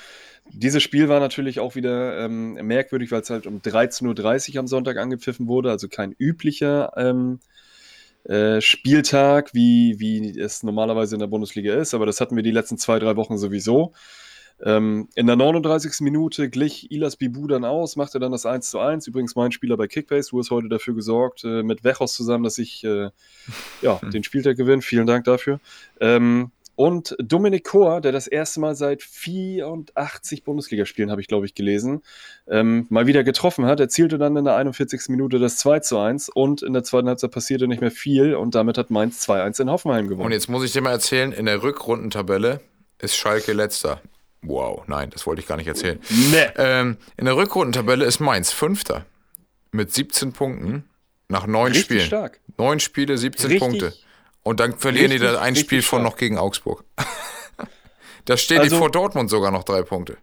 [0.52, 4.66] Dieses Spiel war natürlich auch wieder ähm, merkwürdig, weil es halt um 13.30 Uhr am
[4.66, 7.40] Sonntag angepfiffen wurde, also kein üblicher ähm,
[8.24, 12.50] äh, Spieltag, wie, wie es normalerweise in der Bundesliga ist, aber das hatten wir die
[12.50, 13.94] letzten zwei, drei Wochen sowieso.
[14.64, 16.00] Ähm, in der 39.
[16.00, 19.06] Minute glich Ilas Bibu dann aus, machte dann das 1 zu 1.
[19.06, 22.58] Übrigens mein Spieler bei Kickbase, wo es heute dafür gesorgt, äh, mit Wechos zusammen, dass
[22.58, 23.10] ich äh,
[23.82, 24.82] ja, den Spieltag gewinne.
[24.82, 25.60] Vielen Dank dafür.
[26.00, 26.50] Ähm,
[26.80, 32.02] und Dominik Kor, der das erste Mal seit 84 Bundesligaspielen, habe ich glaube ich gelesen,
[32.48, 35.08] ähm, mal wieder getroffen hat, erzielte dann in der 41.
[35.08, 38.54] Minute das 2 zu 1 und in der zweiten Halbzeit passierte nicht mehr viel und
[38.54, 40.24] damit hat Mainz 2-1 in Hoffenheim gewonnen.
[40.24, 42.60] Und jetzt muss ich dir mal erzählen, in der Rückrundentabelle
[42.98, 44.00] ist Schalke letzter.
[44.42, 46.00] Wow, nein, das wollte ich gar nicht erzählen.
[46.08, 46.46] Nee.
[46.56, 49.04] Ähm, in der Rückrundentabelle ist Mainz Fünfter
[49.72, 50.88] mit 17 Punkten
[51.28, 52.06] nach neun Richtig Spielen.
[52.06, 52.40] stark.
[52.56, 53.92] Neun Spiele, 17 Richtig- Punkte.
[54.42, 56.12] Und dann verlieren die richtig, da ein Spiel von stark.
[56.12, 56.84] noch gegen Augsburg.
[58.24, 60.16] da stehen die Also- vor Dortmund sogar noch drei Punkte.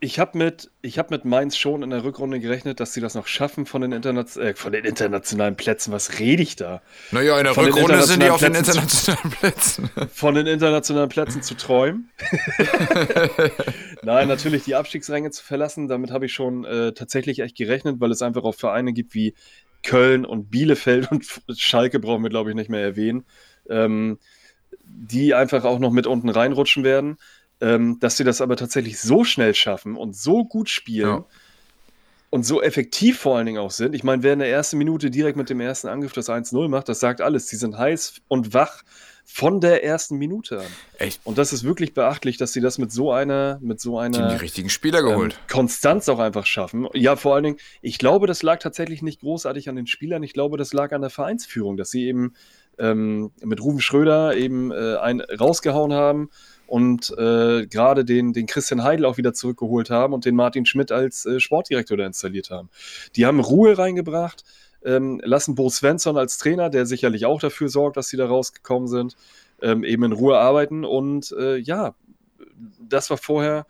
[0.00, 3.14] Ich habe mit, ich hab mit Mainz schon in der Rückrunde gerechnet, dass sie das
[3.14, 5.92] noch schaffen von den, Interna äh, von den internationalen Plätzen.
[5.92, 6.82] Was rede ich da?
[7.10, 9.90] Naja, in der Von den Rückrunde sind die auf den internationalen internationalen Plätzen.
[10.12, 12.10] Von den internationalen Plätzen zu träumen.
[14.02, 15.88] Nein, natürlich die Abstiegsränge zu verlassen.
[15.88, 19.34] Damit habe ich schon äh, tatsächlich echt gerechnet, weil es einfach auch Vereine gibt wie
[19.82, 21.24] Köln und Bielefeld und
[21.56, 23.24] Schalke brauchen wir, glaube ich, nicht mehr erwähnen,
[23.68, 24.18] ähm,
[24.84, 27.18] die einfach auch noch mit unten reinrutschen werden.
[27.60, 31.24] Ähm, dass sie das aber tatsächlich so schnell schaffen und so gut spielen Ja.
[32.30, 33.94] und so effektiv vor allen Dingen auch sind.
[33.96, 36.88] Ich meine, wer in der ersten Minute direkt mit dem ersten Angriff das 1-0 macht,
[36.88, 37.46] das sagt alles.
[37.46, 38.82] Die sind heiß und wach
[39.30, 40.66] von der ersten Minute an.
[40.98, 44.04] Echt, Und das ist wirklich beachtlich, dass sie das mit so einer, mit so die
[44.04, 45.40] haben die einer richtigen Spieler ähm, geholt.
[45.50, 46.88] Konstanz auch einfach schaffen.
[46.94, 50.22] Ja, vor allen Dingen, ich glaube, das lag tatsächlich nicht großartig an den Spielern.
[50.22, 52.32] Ich glaube, das lag an der Vereinsführung, dass sie eben
[52.78, 56.30] ähm, mit Ruven Schröder eben äh, einen rausgehauen haben
[56.68, 60.92] und äh, gerade den, den Christian Heidel auch wieder zurückgeholt haben und den Martin Schmidt
[60.92, 62.68] als äh, Sportdirektor da installiert haben.
[63.16, 64.44] Die haben Ruhe reingebracht,
[64.84, 68.86] ähm, lassen Bo Svensson als Trainer, der sicherlich auch dafür sorgt, dass sie da rausgekommen
[68.86, 69.16] sind,
[69.62, 71.94] ähm, eben in Ruhe arbeiten und äh, ja,
[72.78, 73.66] das war vorher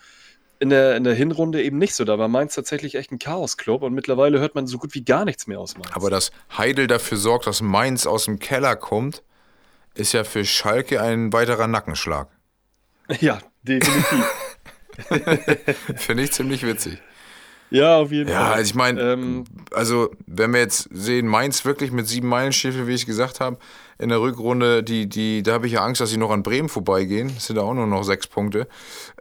[0.58, 2.04] in der, in der Hinrunde eben nicht so.
[2.04, 5.24] Da war Mainz tatsächlich echt ein Chaos-Club und mittlerweile hört man so gut wie gar
[5.24, 5.94] nichts mehr aus Mainz.
[5.94, 9.22] Aber dass Heidel dafür sorgt, dass Mainz aus dem Keller kommt,
[9.94, 12.28] ist ja für Schalke ein weiterer Nackenschlag.
[13.20, 14.24] Ja, definitiv.
[15.96, 16.98] Finde ich ziemlich witzig.
[17.70, 18.52] ja, auf jeden Ja, Fall.
[18.54, 22.94] also ich meine, Ähm, also wenn wir jetzt sehen, Mainz wirklich mit sieben Meilenstiefel, wie
[22.94, 23.58] ich gesagt habe,
[23.98, 26.68] in der Rückrunde, die, die, da habe ich ja Angst, dass sie noch an Bremen
[26.68, 27.32] vorbeigehen.
[27.36, 28.68] Es sind da auch nur noch sechs Punkte.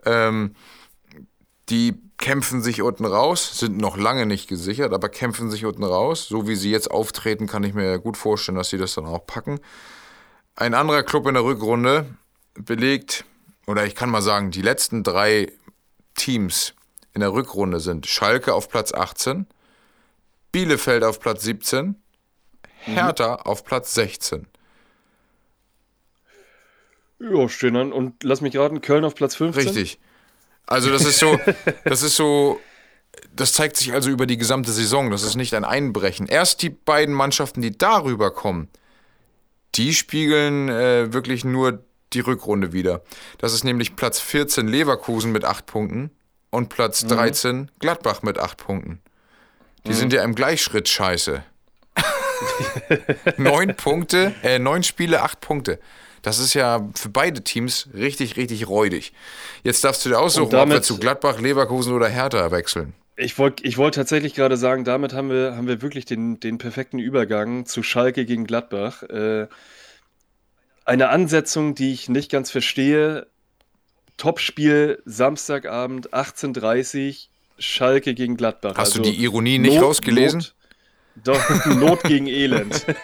[0.04, 0.54] Ähm,
[1.68, 6.26] die kämpfen sich unten raus, sind noch lange nicht gesichert, aber kämpfen sich unten raus.
[6.26, 9.26] So wie sie jetzt auftreten, kann ich mir gut vorstellen, dass sie das dann auch
[9.26, 9.60] packen.
[10.56, 12.06] Ein anderer Club in der Rückrunde
[12.58, 13.24] belegt,
[13.68, 15.52] oder ich kann mal sagen, die letzten drei
[16.14, 16.74] Teams
[17.12, 19.46] in der Rückrunde sind Schalke auf Platz 18,
[20.52, 21.94] Bielefeld auf Platz 17,
[22.78, 24.46] Hertha auf Platz 16.
[27.20, 27.92] ja, stehen dann.
[27.92, 29.66] Und lass mich raten, Köln auf Platz 15.
[29.66, 30.00] Richtig.
[30.66, 31.38] Also das ist so,
[31.84, 32.58] das ist so,
[33.34, 35.10] das zeigt sich also über die gesamte Saison.
[35.10, 36.26] Das ist nicht ein Einbrechen.
[36.26, 38.68] Erst die beiden Mannschaften, die darüber kommen,
[39.74, 43.02] die spiegeln äh, wirklich nur die Rückrunde wieder.
[43.38, 46.10] Das ist nämlich Platz 14 Leverkusen mit 8 Punkten
[46.50, 49.00] und Platz 13 Gladbach mit 8 Punkten.
[49.86, 51.42] Die sind ja im Gleichschritt scheiße.
[53.36, 55.78] neun Punkte, äh, neun Spiele, acht Punkte.
[56.22, 59.12] Das ist ja für beide Teams richtig, richtig räudig.
[59.62, 62.94] Jetzt darfst du dir aussuchen, damit- ob wir zu Gladbach, Leverkusen oder Hertha wechseln.
[63.16, 66.58] Ich wollte ich wollt tatsächlich gerade sagen, damit haben wir, haben wir wirklich den, den
[66.58, 69.02] perfekten Übergang zu Schalke gegen Gladbach.
[69.04, 69.48] Äh,
[70.88, 73.26] eine Ansetzung, die ich nicht ganz verstehe.
[74.16, 77.26] Topspiel Samstagabend 18.30
[77.58, 78.74] Schalke gegen Gladbach.
[78.76, 80.40] Hast du Also die Ironie nicht Not- rausgelesen?
[80.40, 80.54] Not,
[81.24, 82.84] doch, Not gegen Elend.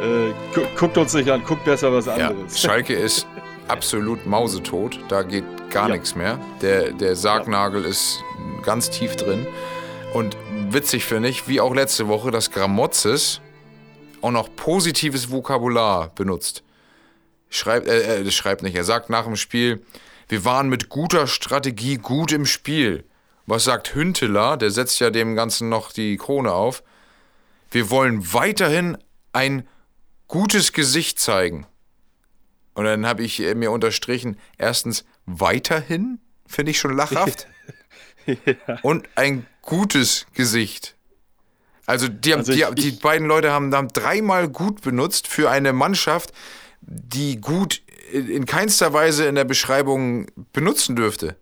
[0.00, 2.60] äh, gu guckt uns nicht an, guckt besser was Ja, anderes.
[2.60, 3.26] Schalke ist
[3.68, 4.98] absolut mausetot.
[5.08, 5.94] Da geht gar Ja.
[5.94, 6.38] nichts mehr.
[6.62, 8.18] Der, der Sargnagel ist
[8.64, 9.46] ganz tief drin.
[10.14, 10.36] Und
[10.70, 13.40] witzig finde ich, wie auch letzte Woche, dass Gramozis
[14.22, 16.62] auch noch positives Vokabular benutzt.
[17.50, 18.76] Schreibt, äh, äh, schreibt nicht.
[18.76, 19.84] Er sagt nach dem Spiel,
[20.28, 23.04] wir waren mit guter Strategie gut im Spiel.
[23.46, 24.56] Was sagt Hünteler?
[24.58, 26.82] Der setzt ja dem Ganzen noch die Krone auf.
[27.70, 28.98] Wir wollen weiterhin
[29.32, 29.66] ein
[30.26, 31.66] gutes Gesicht zeigen.
[32.74, 37.48] Und dann habe ich äh, mir unterstrichen, erstens weiterhin, finde ich schon lachhaft.
[38.26, 38.78] ja.
[38.82, 40.97] und ein gutes Gesicht.
[41.88, 45.48] Also die, haben, also ich, die, die beiden Leute haben, haben dreimal gut benutzt für
[45.48, 46.34] eine Mannschaft,
[46.82, 47.80] die gut
[48.12, 51.36] in keinster Weise in der Beschreibung benutzen dürfte.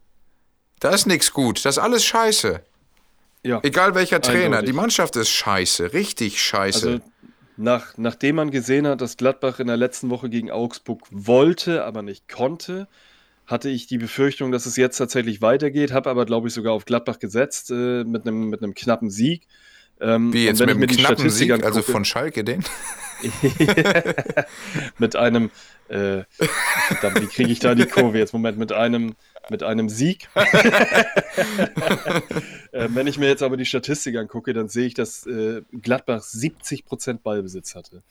[0.79, 2.61] Da ist nichts gut, das ist alles scheiße.
[3.43, 4.67] Ja, Egal welcher Trainer, eindeutig.
[4.71, 6.91] die Mannschaft ist scheiße, richtig scheiße.
[6.91, 7.05] Also
[7.57, 12.03] nach, nachdem man gesehen hat, dass Gladbach in der letzten Woche gegen Augsburg wollte, aber
[12.03, 12.87] nicht konnte,
[13.47, 16.85] hatte ich die Befürchtung, dass es jetzt tatsächlich weitergeht, habe aber, glaube ich, sogar auf
[16.85, 19.49] Gladbach gesetzt äh, mit einem mit knappen Sieg.
[20.01, 22.63] Ähm, Wie jetzt mit einem knappen Sieg, angucke, also von Schalke den?
[24.99, 25.51] mit einem,
[25.89, 26.25] äh,
[26.89, 28.35] verdammt, wie kriege ich da die Kurve jetzt?
[28.35, 29.15] Moment, mit einem,
[29.49, 30.29] mit einem Sieg.
[30.35, 30.45] äh,
[32.89, 37.21] wenn ich mir jetzt aber die Statistik angucke, dann sehe ich, dass äh, Gladbach 70%
[37.23, 38.03] Ballbesitz hatte.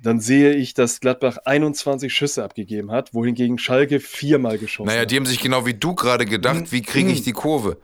[0.00, 4.94] Dann sehe ich, dass Gladbach 21 Schüsse abgegeben hat, wohingegen Schalke viermal geschossen hat.
[4.94, 7.78] Naja, die haben sich genau wie du gerade gedacht, wie kriege ich die Kurve?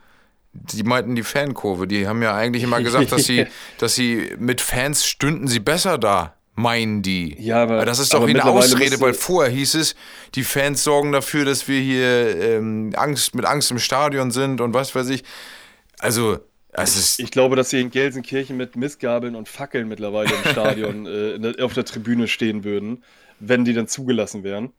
[0.57, 1.87] Die meinten die Fankurve.
[1.87, 3.45] Die haben ja eigentlich immer gesagt, dass sie,
[3.77, 7.35] dass sie mit Fans stünden sie besser da meinen die.
[7.39, 9.95] Ja, aber, aber das ist doch wie eine Ausrede, weil vorher hieß es,
[10.35, 14.73] die Fans sorgen dafür, dass wir hier ähm, Angst, mit Angst im Stadion sind und
[14.73, 15.23] was weiß ich.
[15.99, 16.39] Also,
[16.95, 17.19] ist.
[17.19, 21.65] Ich glaube, dass sie in Gelsenkirchen mit Missgabeln und Fackeln mittlerweile im Stadion äh, der,
[21.65, 23.03] auf der Tribüne stehen würden,
[23.39, 24.71] wenn die dann zugelassen wären.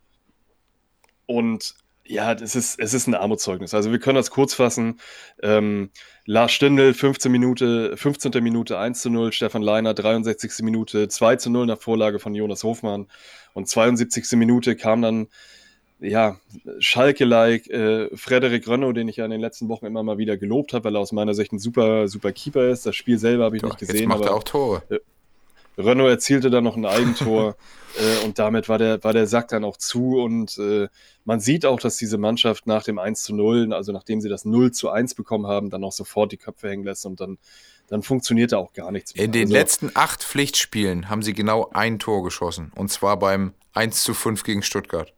[1.26, 1.74] Und
[2.08, 3.74] ja, es ist, es ist ein Armutszeugnis.
[3.74, 5.00] Also wir können das kurz fassen.
[5.42, 5.90] Ähm,
[6.24, 8.42] Lars Stindl, 15 Minute, 15.
[8.42, 10.62] Minute 1 zu 0, Stefan Leiner, 63.
[10.62, 13.06] Minute 2 zu 0 nach Vorlage von Jonas Hofmann.
[13.54, 14.32] Und 72.
[14.32, 15.28] Minute kam dann,
[15.98, 16.38] ja,
[16.78, 20.72] Schalke-like äh, Frederik Rönno, den ich ja in den letzten Wochen immer mal wieder gelobt
[20.72, 22.84] habe, weil er aus meiner Sicht ein super, super Keeper ist.
[22.86, 23.96] Das Spiel selber habe ich Doch, nicht gesehen.
[23.96, 24.82] Jetzt macht aber, er auch Tore.
[24.90, 24.98] Äh,
[25.78, 27.56] Renault erzielte dann noch ein Eigentor
[27.98, 30.88] äh, und damit war der, war der Sack dann auch zu und äh,
[31.24, 34.44] man sieht auch, dass diese Mannschaft nach dem 1 zu 0, also nachdem sie das
[34.44, 37.38] 0 zu 1 bekommen haben, dann auch sofort die Köpfe hängen lässt und dann,
[37.88, 39.24] dann funktioniert da auch gar nichts mehr.
[39.24, 43.52] In den also, letzten acht Pflichtspielen haben sie genau ein Tor geschossen und zwar beim
[43.74, 45.12] 1 zu 5 gegen Stuttgart.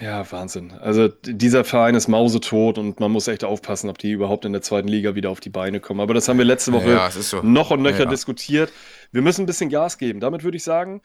[0.00, 0.72] Ja, Wahnsinn.
[0.72, 4.62] Also dieser Verein ist mausetot und man muss echt aufpassen, ob die überhaupt in der
[4.62, 6.00] zweiten Liga wieder auf die Beine kommen.
[6.00, 7.40] Aber das haben wir letzte Woche ja, so.
[7.42, 8.06] noch und nöcher ja.
[8.06, 8.72] diskutiert.
[9.12, 10.18] Wir müssen ein bisschen Gas geben.
[10.18, 11.02] Damit würde ich sagen.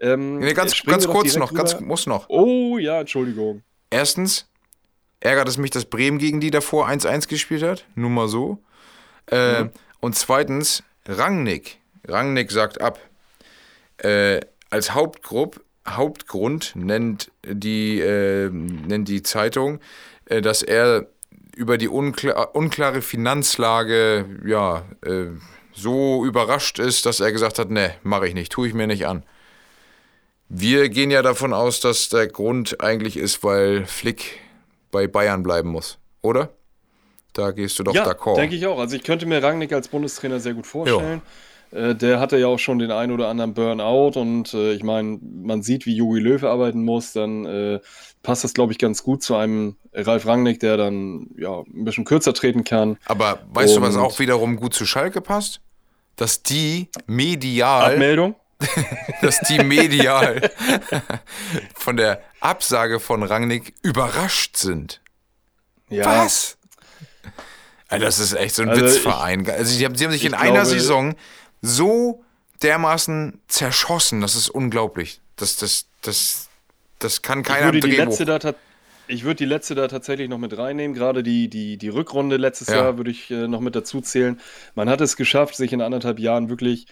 [0.00, 2.28] Ähm, nee, ganz, ganz kurz noch, ganz muss noch.
[2.28, 3.62] Oh ja, Entschuldigung.
[3.90, 4.48] Erstens
[5.20, 7.86] ärgert es mich, dass Bremen gegen die davor 1-1 gespielt hat.
[7.94, 8.58] Nur mal so.
[9.30, 9.70] Äh, mhm.
[10.00, 11.78] Und zweitens, Rangnick.
[12.06, 12.98] Rangnick sagt ab.
[13.98, 19.80] Äh, als Hauptgruppe Hauptgrund nennt die, äh, nennt die Zeitung,
[20.26, 21.08] äh, dass er
[21.56, 25.26] über die unklar, unklare Finanzlage ja, äh,
[25.72, 29.06] so überrascht ist, dass er gesagt hat, ne, mache ich nicht, tue ich mir nicht
[29.06, 29.24] an.
[30.48, 34.40] Wir gehen ja davon aus, dass der Grund eigentlich ist, weil Flick
[34.90, 36.50] bei Bayern bleiben muss, oder?
[37.32, 38.36] Da gehst du doch ja, d'accord.
[38.36, 38.78] denke ich auch.
[38.78, 41.20] Also ich könnte mir Rangnick als Bundestrainer sehr gut vorstellen.
[41.24, 41.30] Jo.
[41.74, 45.18] Äh, der hatte ja auch schon den einen oder anderen Burnout und äh, ich meine,
[45.20, 47.80] man sieht, wie Jogi Löw arbeiten muss, dann äh,
[48.22, 52.04] passt das, glaube ich, ganz gut zu einem Ralf Rangnick, der dann ja ein bisschen
[52.04, 52.96] kürzer treten kann.
[53.06, 55.60] Aber weißt und du, was auch wiederum gut zu Schalke passt?
[56.14, 57.92] Dass die medial.
[57.92, 58.36] Abmeldung?
[59.20, 60.48] dass die medial
[61.74, 65.00] von der Absage von Rangnick überrascht sind.
[65.90, 66.06] Ja.
[66.06, 66.56] Was?
[67.88, 69.42] das ist echt so ein also Witzverein.
[69.42, 71.14] Ich, also sie haben, sie haben sich in glaube, einer Saison
[71.64, 72.22] so
[72.62, 74.20] dermaßen zerschossen.
[74.20, 75.20] Das ist unglaublich.
[75.36, 76.48] Das, das, das,
[76.98, 78.38] das kann keiner ich würde die letzte da
[79.08, 80.94] Ich würde die letzte da tatsächlich noch mit reinnehmen.
[80.94, 82.76] Gerade die, die, die Rückrunde letztes ja.
[82.76, 84.40] Jahr würde ich äh, noch mit dazu zählen.
[84.74, 86.86] Man hat es geschafft, sich in anderthalb Jahren wirklich.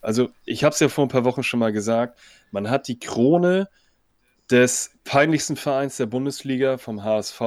[0.00, 2.18] Also, ich habe es ja vor ein paar Wochen schon mal gesagt.
[2.50, 3.68] Man hat die Krone
[4.50, 7.40] des peinlichsten Vereins der Bundesliga vom HSV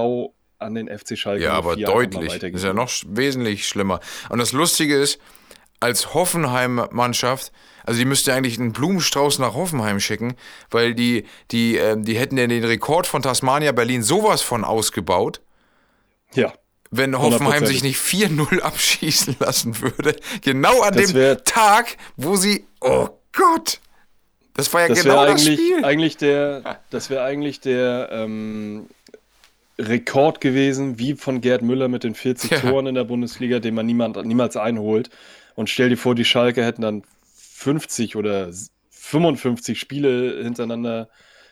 [0.59, 1.43] an den FC Schalke.
[1.43, 2.39] Ja, aber deutlich.
[2.39, 3.99] Das ist ja noch wesentlich schlimmer.
[4.29, 5.19] Und das Lustige ist,
[5.81, 7.51] als Hoffenheim-Mannschaft,
[7.83, 10.35] also die müsste eigentlich einen Blumenstrauß nach Hoffenheim schicken,
[10.69, 15.41] weil die, die, äh, die hätten ja den Rekord von Tasmania Berlin sowas von ausgebaut.
[16.33, 16.53] Ja.
[16.91, 20.15] Wenn Hoffenheim sich nicht 4-0 abschießen lassen würde.
[20.41, 22.65] Genau an das dem Tag, wo sie.
[22.79, 23.79] Oh Gott!
[24.53, 25.83] Das war ja das genau das Spiel.
[25.83, 28.87] Eigentlich der, das wäre eigentlich der ähm,
[29.79, 32.59] Rekord gewesen, wie von Gerd Müller mit den 40 ja.
[32.59, 35.09] Toren in der Bundesliga, den man niemand, niemals einholt.
[35.61, 37.03] Und stell dir vor, die Schalke hätten dann
[37.35, 38.49] 50 oder
[38.89, 41.07] 55 Spiele hintereinander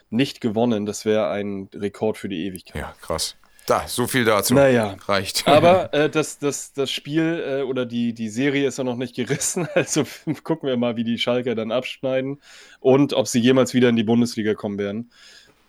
[0.10, 0.88] nicht gewonnen.
[0.88, 2.82] Das wäre ein Rekord für die Ewigkeit.
[2.82, 3.36] Ja, krass.
[3.68, 4.55] Da, so viel dazu.
[4.55, 4.95] Naja.
[5.05, 5.47] Reicht.
[5.47, 9.16] Aber äh, das, das, das Spiel äh, oder die, die Serie ist ja noch nicht
[9.16, 9.68] gerissen.
[9.76, 10.05] Also
[10.43, 12.41] gucken wir mal, wie die Schalke dann abschneiden
[12.80, 15.12] und ob sie jemals wieder in die Bundesliga kommen werden.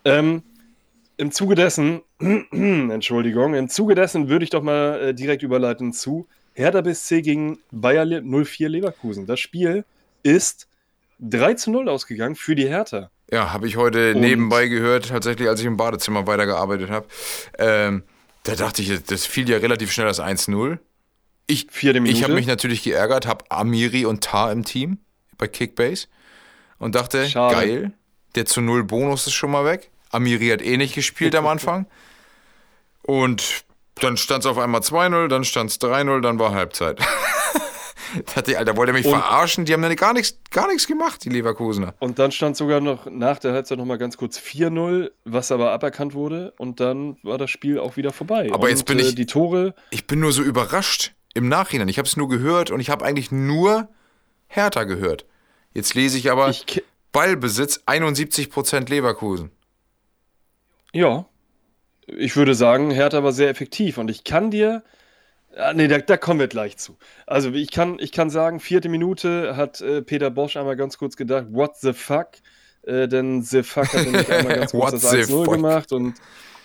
[0.03, 0.41] Ähm,
[1.17, 6.27] im Zuge dessen, Entschuldigung, im Zuge dessen würde ich doch mal äh, direkt überleiten zu
[6.53, 9.25] Hertha BSC gegen Bayer 04 Leverkusen.
[9.25, 9.85] Das Spiel
[10.23, 10.67] ist
[11.19, 13.09] 3 zu 0 ausgegangen für die Hertha.
[13.31, 17.07] Ja, habe ich heute Und- nebenbei gehört, tatsächlich, als ich im Badezimmer weitergearbeitet habe.
[17.57, 18.03] Ähm,
[18.43, 20.79] da dachte ich, das fiel ja relativ schnell das 1-0.
[21.47, 24.99] Ich, ich habe mich natürlich geärgert, habe Amiri und Tar im Team
[25.37, 26.07] bei Kickbase
[26.79, 27.55] und dachte, Schade.
[27.55, 27.91] geil,
[28.35, 29.89] der zu Null Bonus ist schon mal weg.
[30.11, 31.87] Amiri hat eh nicht gespielt am Anfang.
[33.03, 33.63] Und
[33.95, 36.99] dann stand es auf einmal 2-0, dann stand es 3-0, dann war Halbzeit.
[38.35, 39.65] dachte ich, Alter, wollt ihr mich Und- verarschen?
[39.65, 41.93] Die haben ja gar nichts, gar nichts gemacht, die Leverkusener.
[41.99, 45.71] Und dann stand sogar noch nach der Halbzeit noch mal ganz kurz 4-0, was aber
[45.71, 46.53] aberkannt wurde.
[46.57, 48.49] Und dann war das Spiel auch wieder vorbei.
[48.51, 51.87] Aber und, jetzt bin äh, ich- Die Tore, Ich bin nur so überrascht im Nachhinein.
[51.87, 53.87] Ich habe es nur gehört und ich habe eigentlich nur
[54.47, 55.25] Hertha gehört.
[55.73, 56.83] Jetzt lese ich aber ich,
[57.13, 59.51] Ballbesitz 71% Leverkusen.
[60.93, 61.25] ja,
[62.17, 63.97] ich würde sagen, Hertha war sehr effektiv.
[63.97, 64.83] Und ich kann dir,
[65.55, 66.97] ah, nee, da, da kommen wir gleich zu.
[67.25, 71.15] Also ich kann, ich kann sagen, vierte Minute hat äh, Peter Bosch einmal ganz kurz
[71.15, 72.29] gedacht, what the fuck?
[72.83, 75.53] Äh, denn the fuck hat nämlich einmal ganz kurz das the 1-0 fuck?
[75.55, 75.91] gemacht.
[75.91, 76.15] Und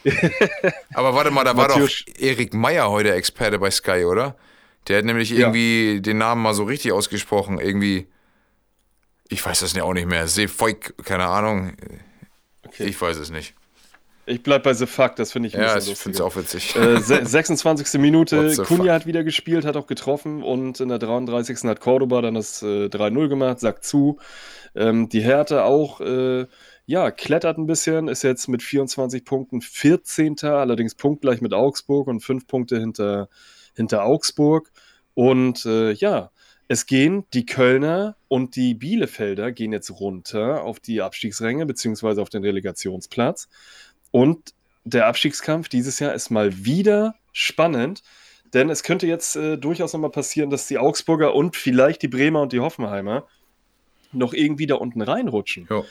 [0.94, 1.88] Aber warte mal, da war doch
[2.18, 4.36] Erik Meyer heute Experte bei Sky, oder?
[4.88, 5.38] Der hat nämlich Ja.
[5.48, 7.58] irgendwie den Namen mal so richtig ausgesprochen.
[7.58, 8.06] Irgendwie,
[9.28, 10.28] ich weiß das ja auch nicht mehr.
[10.28, 11.72] Seefoik, keine Ahnung.
[12.64, 13.54] okay, Ich weiß es nicht.
[14.26, 16.74] Ich bleib bei the fuck, das finde ich ein Ja, ich finde es auch witzig.
[16.76, 18.00] Äh, se- 26.
[18.00, 21.64] Minute, Kunja hat wieder gespielt, hat auch getroffen und in der 33.
[21.64, 24.18] hat Cordoba dann das äh, 3-0 gemacht, sagt zu.
[24.74, 26.46] Ähm, die Härte auch, äh,
[26.86, 30.36] ja, klettert ein bisschen, ist jetzt mit 24 Punkten 14.
[30.42, 33.28] allerdings punktgleich mit Augsburg und 5 Punkte hinter,
[33.74, 34.70] hinter Augsburg.
[35.14, 36.30] Und äh, ja,
[36.68, 42.28] es gehen die Kölner und die Bielefelder gehen jetzt runter auf die Abstiegsränge beziehungsweise auf
[42.28, 43.48] den Relegationsplatz.
[44.16, 44.54] Und
[44.84, 48.02] der Abstiegskampf dieses Jahr ist mal wieder spannend,
[48.54, 52.40] denn es könnte jetzt äh, durchaus nochmal passieren, dass die Augsburger und vielleicht die Bremer
[52.40, 53.26] und die Hoffenheimer
[54.12, 55.66] noch irgendwie da unten reinrutschen.
[55.68, 55.84] Ja.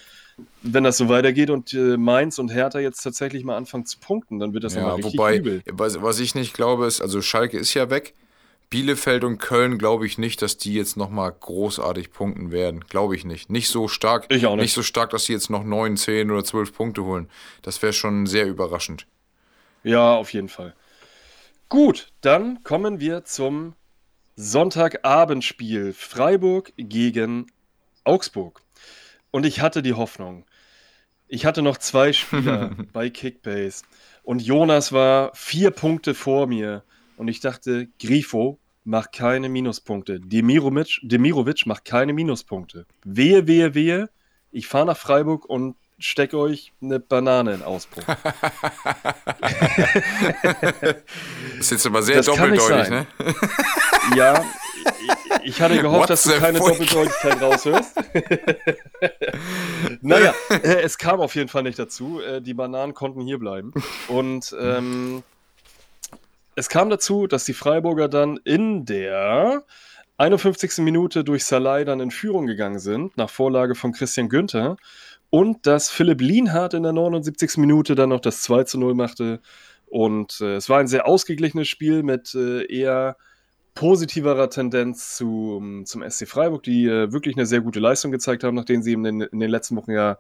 [0.64, 4.40] Wenn das so weitergeht und äh, Mainz und Hertha jetzt tatsächlich mal anfangen zu punkten,
[4.40, 5.62] dann wird das Ja, nochmal richtig wobei, übel.
[5.74, 8.16] was, was ich nicht glaube, ist, also Schalke ist ja weg.
[8.70, 12.82] Bielefeld und Köln glaube ich nicht, dass die jetzt nochmal großartig punkten werden.
[12.82, 13.50] Glaube ich nicht.
[13.50, 14.26] Nicht so stark.
[14.30, 14.74] Ich auch nicht.
[14.74, 17.30] so stark, dass sie jetzt noch 9, 10 oder 12 Punkte holen.
[17.62, 19.08] Das wäre schon sehr überraschend.
[19.84, 20.74] Ja, auf jeden Fall.
[21.70, 23.74] Gut, dann kommen wir zum
[24.36, 25.94] Sonntagabendspiel.
[25.94, 27.52] Freiburg gegen
[28.04, 28.62] Augsburg.
[29.32, 30.46] Und ich hatte die Hoffnung.
[31.28, 33.84] Ich hatte noch zwei Spieler bei Kickbase.
[34.24, 36.84] Und Jonas war vier Punkte vor mir.
[37.18, 40.20] Und ich dachte, Grifo macht keine Minuspunkte.
[40.20, 42.86] Demirovic, Demirovic macht keine Minuspunkte.
[43.04, 44.10] Wehe, wehe, wehe.
[44.52, 48.04] Ich fahre nach Freiburg und stecke euch eine Banane in den Auspuff.
[51.60, 53.08] Ist jetzt aber sehr Das doppeldeutig, ne?
[54.16, 54.44] Ja,
[55.42, 56.70] ich, ich hatte gehofft, What dass du keine fuck?
[56.70, 57.96] Doppeldeutigkeit raushörst.
[60.02, 62.22] naja, äh, es kam auf jeden Fall nicht dazu.
[62.22, 63.74] Äh, die Bananen konnten hier bleiben.
[64.08, 65.24] Und ähm,
[66.56, 69.64] es kam dazu, dass die Freiburger dann in der
[70.18, 70.78] 51.
[70.78, 74.78] Minute durch Salai dann in Führung gegangen sind, nach Vorlage von Christian Günther.
[75.30, 77.58] Und dass Philipp Lienhardt in der 79.
[77.58, 79.42] Minute dann noch das 2 zu 0 machte.
[79.88, 83.18] Und äh, es war ein sehr ausgeglichenes Spiel mit äh, eher
[83.74, 88.56] positiverer Tendenz zu, zum SC Freiburg, die äh, wirklich eine sehr gute Leistung gezeigt haben,
[88.56, 90.18] nachdem sie in den, in den letzten Wochen ja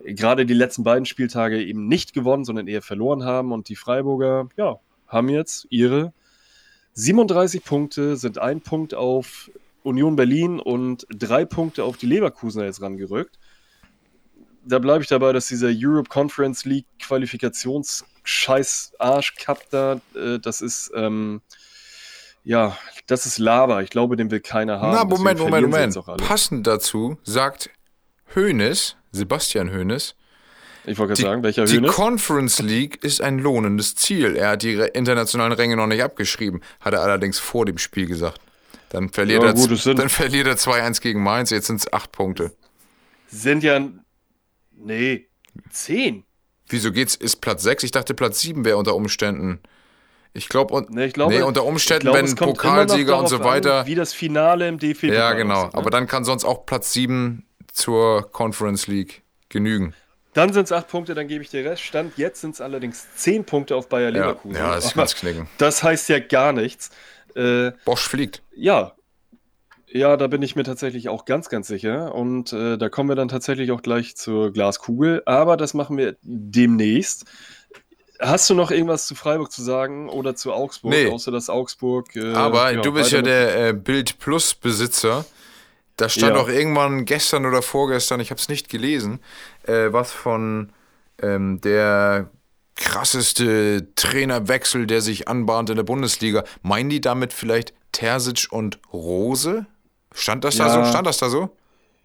[0.00, 3.52] gerade die letzten beiden Spieltage eben nicht gewonnen, sondern eher verloren haben.
[3.52, 4.80] Und die Freiburger, ja,
[5.12, 6.12] haben jetzt ihre
[6.94, 9.50] 37 Punkte, sind ein Punkt auf
[9.82, 13.38] Union Berlin und drei Punkte auf die Leverkusener jetzt rangerückt.
[14.64, 20.60] Da bleibe ich dabei, dass dieser Europe Conference League Qualifikationsscheiß Arsch Cup da, äh, das
[20.60, 21.40] ist, ähm,
[22.44, 23.82] ja, das ist Lava.
[23.82, 24.92] Ich glaube, den will keiner haben.
[24.92, 26.26] Na, Moment, Moment, Moment.
[26.26, 27.70] Passend dazu sagt
[28.34, 30.14] Hoeneß, Sebastian Hoeneß,
[30.84, 31.92] Ich wollte gerade die, sagen, welcher die Höhnes?
[31.92, 34.36] Conference League ist ein lohnendes Ziel.
[34.36, 38.40] Er hat die internationalen Ränge noch nicht abgeschrieben, hat er allerdings vor dem Spiel gesagt.
[38.88, 42.12] Dann verliert, Ja, er, gut, dann verliert er 2-1 gegen Mainz, jetzt sind es 8
[42.12, 42.52] Punkte.
[43.28, 43.80] Sind ja,
[44.76, 45.28] nee,
[45.70, 46.24] zehn.
[46.68, 47.14] Wieso geht's?
[47.14, 47.84] Ist Platz 6?
[47.84, 49.60] Ich dachte, Platz 7 wäre unter Umständen.
[50.34, 53.80] Ich glaube, Nee, ich glaube, nee, unter Umständen, glaube, wenn Pokalsieger und so weiter.
[53.80, 55.54] An, wie das Finale im DFB ja, genau.
[55.54, 55.78] aussieht, ne?
[55.78, 59.94] Aber dann kann sonst auch Platz 7 zur Conference League genügen.
[60.34, 61.82] Dann sind es acht Punkte, dann gebe ich dir Rest.
[61.82, 64.56] Stand jetzt sind es allerdings zehn Punkte auf Bayer Ja, Leverkusen.
[64.56, 65.48] ja das Aber kann's knicken.
[65.58, 66.90] das heißt ja gar nichts.
[67.34, 68.42] Äh, Bosch fliegt.
[68.54, 68.92] ja.
[69.94, 72.14] Ja, da bin ich mir tatsächlich auch ganz, ganz sicher.
[72.14, 75.22] Und äh, da kommen wir dann tatsächlich auch gleich zur Glaskugel.
[75.26, 77.26] Aber das machen wir demnächst.
[78.18, 81.08] Hast du noch irgendwas zu Freiburg zu sagen oder zu Augsburg, Nee.
[81.10, 82.16] außer dass Augsburg.
[82.16, 85.26] Äh, Aber du bist ja der äh, Bild Plus Besitzer.
[86.02, 86.42] Da stand Ja.
[86.42, 89.20] auch irgendwann gestern oder vorgestern, ich habe es nicht gelesen,
[89.68, 90.72] äh, was von
[91.22, 92.28] ähm, der
[92.74, 96.42] krasseste Trainerwechsel, der sich anbahnt in der Bundesliga.
[96.62, 99.66] Meinen die damit vielleicht Terzic und Rose?
[100.12, 100.84] Stand das da Ja.
[100.84, 100.90] so?
[100.90, 101.56] Stand das da so?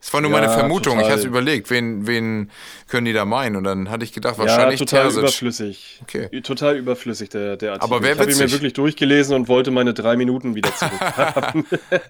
[0.08, 1.00] Das war nur Ja, meine Vermutung.
[1.00, 1.18] Ich total.
[1.18, 2.50] hatte überlegt, wen, wen
[2.88, 3.58] können die da meinen?
[3.58, 5.20] Und dann hatte ich gedacht, Ja, wahrscheinlich total Terzic.
[5.20, 6.00] überflüssig.
[6.02, 6.42] Okay.
[6.44, 7.94] Total überflüssig, der, der Artikel.
[7.94, 10.94] Aber wär ich habe ihn mir wirklich durchgelesen und wollte meine drei Minuten wieder zurück.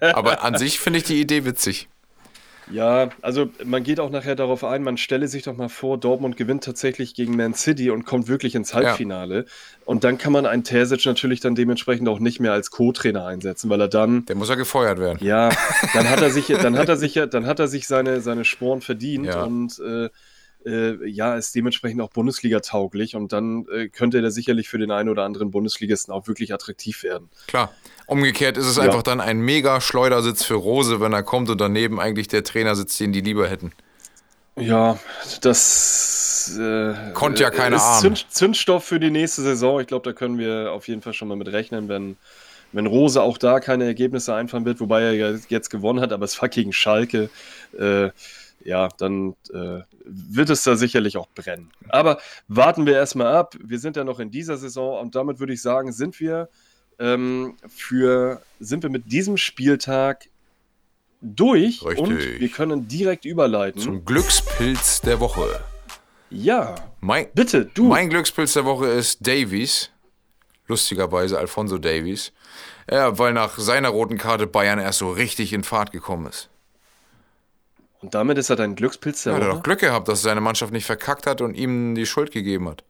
[0.14, 1.88] Aber an sich finde ich die Idee witzig.
[2.70, 6.36] Ja, also man geht auch nachher darauf ein, man stelle sich doch mal vor, Dortmund
[6.36, 9.44] gewinnt tatsächlich gegen Man City und kommt wirklich ins Halbfinale.
[9.84, 13.70] Und dann kann man einen Terzic natürlich dann dementsprechend auch nicht mehr als Co-Trainer einsetzen,
[13.70, 15.18] weil er dann, Der muss ja gefeuert werden.
[15.22, 15.48] ja,
[15.94, 18.44] dann hat er sich, dann hat er sich, ja- dann hat er sich seine, seine
[18.44, 19.44] Sporen verdient Ja.
[19.44, 20.08] und äh,
[20.68, 24.90] äh, ja, ist dementsprechend auch Bundesliga tauglich und dann äh, könnte der sicherlich für den
[24.90, 27.30] einen oder anderen Bundesligisten auch wirklich attraktiv werden.
[27.46, 27.72] Klar.
[28.06, 28.84] Umgekehrt ist es Ja.
[28.84, 32.74] einfach dann ein mega Schleudersitz für Rose, wenn er kommt und daneben eigentlich der Trainer
[32.74, 33.72] sitzt, den die lieber hätten.
[34.56, 34.98] Ja,
[35.40, 37.78] das äh, Konnte ja ahnen.
[38.00, 39.80] Zünd, Zündstoff für die nächste Saison.
[39.80, 42.16] Ich glaube, da können wir auf jeden Fall schon mal mit rechnen, wenn,
[42.72, 46.24] wenn Rose auch da keine Ergebnisse einfahren wird, wobei er ja jetzt gewonnen hat, aber
[46.24, 47.30] es war gegen Schalke.
[47.78, 48.10] Äh,
[48.68, 51.70] ja, dann äh, wird es da sicherlich auch brennen.
[51.88, 53.54] Aber warten wir erstmal ab.
[53.58, 56.48] Wir sind ja noch in dieser Saison und damit würde ich sagen, sind wir
[56.98, 60.28] ähm, für sind wir mit diesem Spieltag
[61.22, 61.98] durch Richtig.
[61.98, 63.80] und wir können direkt überleiten.
[63.80, 65.64] Zum Glückspilz der Woche.
[66.30, 67.84] Ja, Mein, bitte, du.
[67.86, 69.90] mein Glückspilz der Woche ist Davies.
[70.66, 72.32] Lustigerweise Alfonso Davies.
[72.90, 76.50] Ja, weil nach seiner roten Karte Bayern erst so richtig in Fahrt gekommen ist.
[78.00, 79.56] Und damit ist er dein Glückspilz der Er hat Woche?
[79.56, 82.84] doch Glück gehabt, dass seine Mannschaft nicht verkackt hat und ihm die Schuld gegeben hat.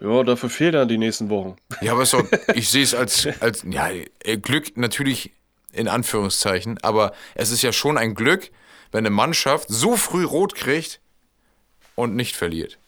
[0.00, 1.56] Ja, dafür fehlt er die nächsten Wochen.
[1.80, 2.24] Ja, aber doch,
[2.54, 3.88] ich sehe es als, als ja,
[4.24, 5.30] äh, Glück natürlich
[5.72, 8.50] in Anführungszeichen, aber es ist ja schon ein Glück,
[8.90, 11.00] wenn eine Mannschaft so früh rot kriegt
[11.94, 12.78] und nicht verliert.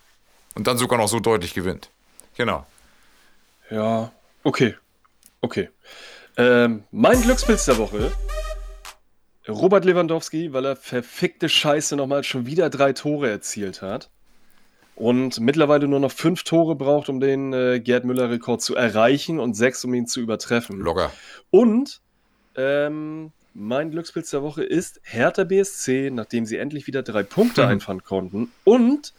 [0.55, 1.90] Und dann sogar noch so deutlich gewinnt.
[2.36, 2.66] Genau.
[3.70, 4.11] Ja,
[4.42, 4.74] okay.
[5.40, 5.68] Okay.
[6.36, 8.12] Ähm, mein Glückspilz der Woche.
[9.49, 14.11] Robert Lewandowski, weil er verfickte Scheiße nochmal schon wieder drei Tore erzielt hat.
[14.97, 19.55] Und mittlerweile nur noch fünf Tore braucht, um den äh, Gerd Müller-Rekord zu erreichen und
[19.55, 20.78] sechs, um ihn zu übertreffen.
[20.78, 21.12] Locker.
[21.51, 22.01] Und
[22.57, 28.05] ähm, mein Glückspilz der Woche ist Hertha BSC, nachdem sie endlich wieder drei Punkte einfahren
[28.05, 28.53] konnten.
[28.62, 29.14] Und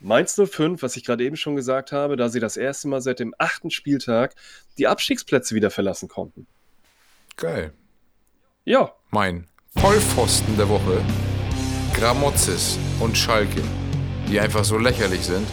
[0.00, 3.18] Mainz 05, was ich gerade eben schon gesagt habe, da sie das erste Mal seit
[3.18, 4.34] dem achten Spieltag
[4.78, 6.46] die Abstiegsplätze wieder verlassen konnten.
[7.36, 7.72] Geil.
[8.64, 9.46] Ja, Mein
[9.80, 11.00] Vollpfosten der Woche.
[11.94, 13.62] Gramozis und Schalke.
[14.28, 15.46] Die einfach so lächerlich sind.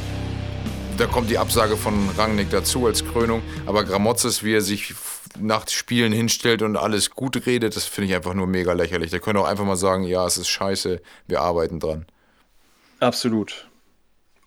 [0.98, 3.44] Da kommt die Absage von Rangnick dazu als Krönung.
[3.68, 4.96] Aber Gramozis, wie er sich
[5.40, 9.12] nach Spielen hinstellt und alles gut redet, das finde ich einfach nur mega lächerlich.
[9.12, 12.08] Der könnte auch einfach mal sagen, ja, es ist scheiße, wir arbeiten dran.
[13.00, 13.68] absolut.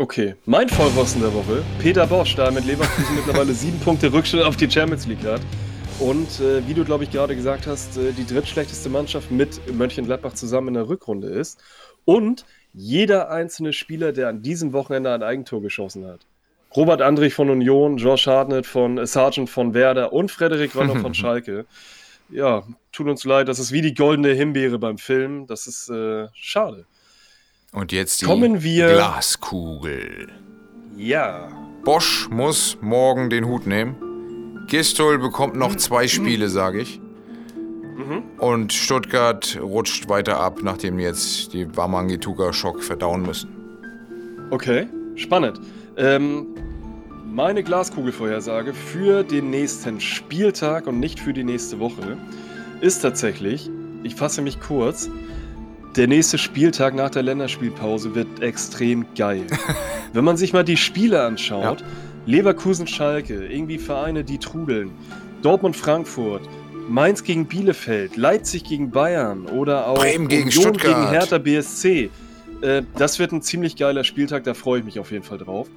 [0.01, 1.65] Okay, mein Vollpfosten der Woche.
[1.81, 5.41] Peter Bosch, da mit Leverkusen mittlerweile sieben Punkte Rückstand auf die Champions League hat.
[6.01, 10.33] Und äh, wie du, glaube ich, gerade gesagt hast, äh, die drittschlechteste Mannschaft mit Mönchengladbach
[10.35, 11.59] zusammen in der Rückrunde ist.
[12.05, 16.21] Und jeder einzelne Spieler, der an diesem Wochenende ein Eigentor geschossen hat.
[16.77, 21.15] Robert Andrich von Union, Josh Hartnett von äh, Sargent von Werder und Frederik Rönner von
[21.15, 21.67] Schalke.
[22.31, 25.47] Ja, tut uns leid, das ist wie die goldene Himbeere beim Film.
[25.47, 26.85] Das ist äh, schade.
[27.73, 30.29] Und jetzt die Kommen wir- Glaskugel.
[30.97, 31.49] Ja.
[31.85, 33.97] Bosch muss morgen den Hut nehmen.
[34.69, 37.01] Gistol bekommt noch zwei Spiele, sage ich.
[38.39, 43.51] Und Stuttgart rutscht weiter ab, nachdem jetzt die Wamangituka-Schock verdauen müssen.
[44.51, 45.61] Okay, spannend.
[45.97, 46.47] Ähm,
[47.27, 52.17] meine Glaskugelvorhersage für den nächsten Spieltag und nicht für die nächste Woche
[52.81, 53.69] ist tatsächlich,
[54.05, 55.11] ich fasse mich kurz,
[55.97, 59.47] der nächste Spieltag nach der Länderspielpause wird extrem geil.
[60.13, 61.83] Wenn man sich mal die Spiele anschaut,
[62.27, 64.91] Leverkusen-Schalke, irgendwie Vereine, die trudeln,
[65.43, 66.43] Dortmund-Frankfurt,
[66.89, 70.97] Mainz gegen Bielefeld, Leipzig gegen Bayern oder auch Bremen gegen Union Stuttgart.
[70.97, 72.11] gegen Hertha BSC.
[72.63, 75.69] Äh, das wird ein ziemlich geiler Spieltag, da freue ich mich auf jeden Fall drauf.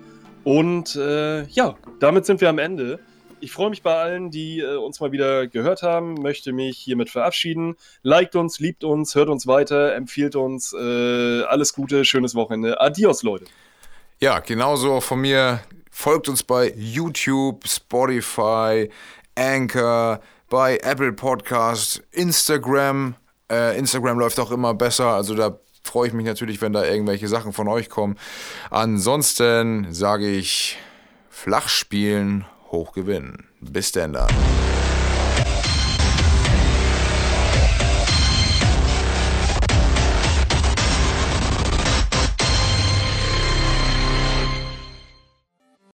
[0.43, 2.99] Und äh, ja, damit sind wir am Ende.
[3.41, 7.09] Ich freue mich bei allen, die äh, uns mal wieder gehört haben, möchte mich hiermit
[7.09, 7.75] verabschieden.
[8.03, 10.73] Liked uns, liebt uns, hört uns weiter, empfiehlt uns.
[10.73, 12.79] Äh, alles Gute, schönes Wochenende.
[12.79, 13.45] Adios, Leute.
[14.19, 15.61] Ja, genauso von mir.
[16.01, 18.89] Folgt uns bei YouTube, Spotify,
[19.35, 23.13] Anchor, bei Apple Podcasts, Instagram.
[23.51, 27.27] Äh, Instagram läuft auch immer besser, also da freue ich mich natürlich, wenn da irgendwelche
[27.27, 28.17] Sachen von euch kommen.
[28.71, 30.79] Ansonsten sage ich
[31.29, 33.47] flach spielen, hoch gewinnen.
[33.59, 34.70] Bis denn dann.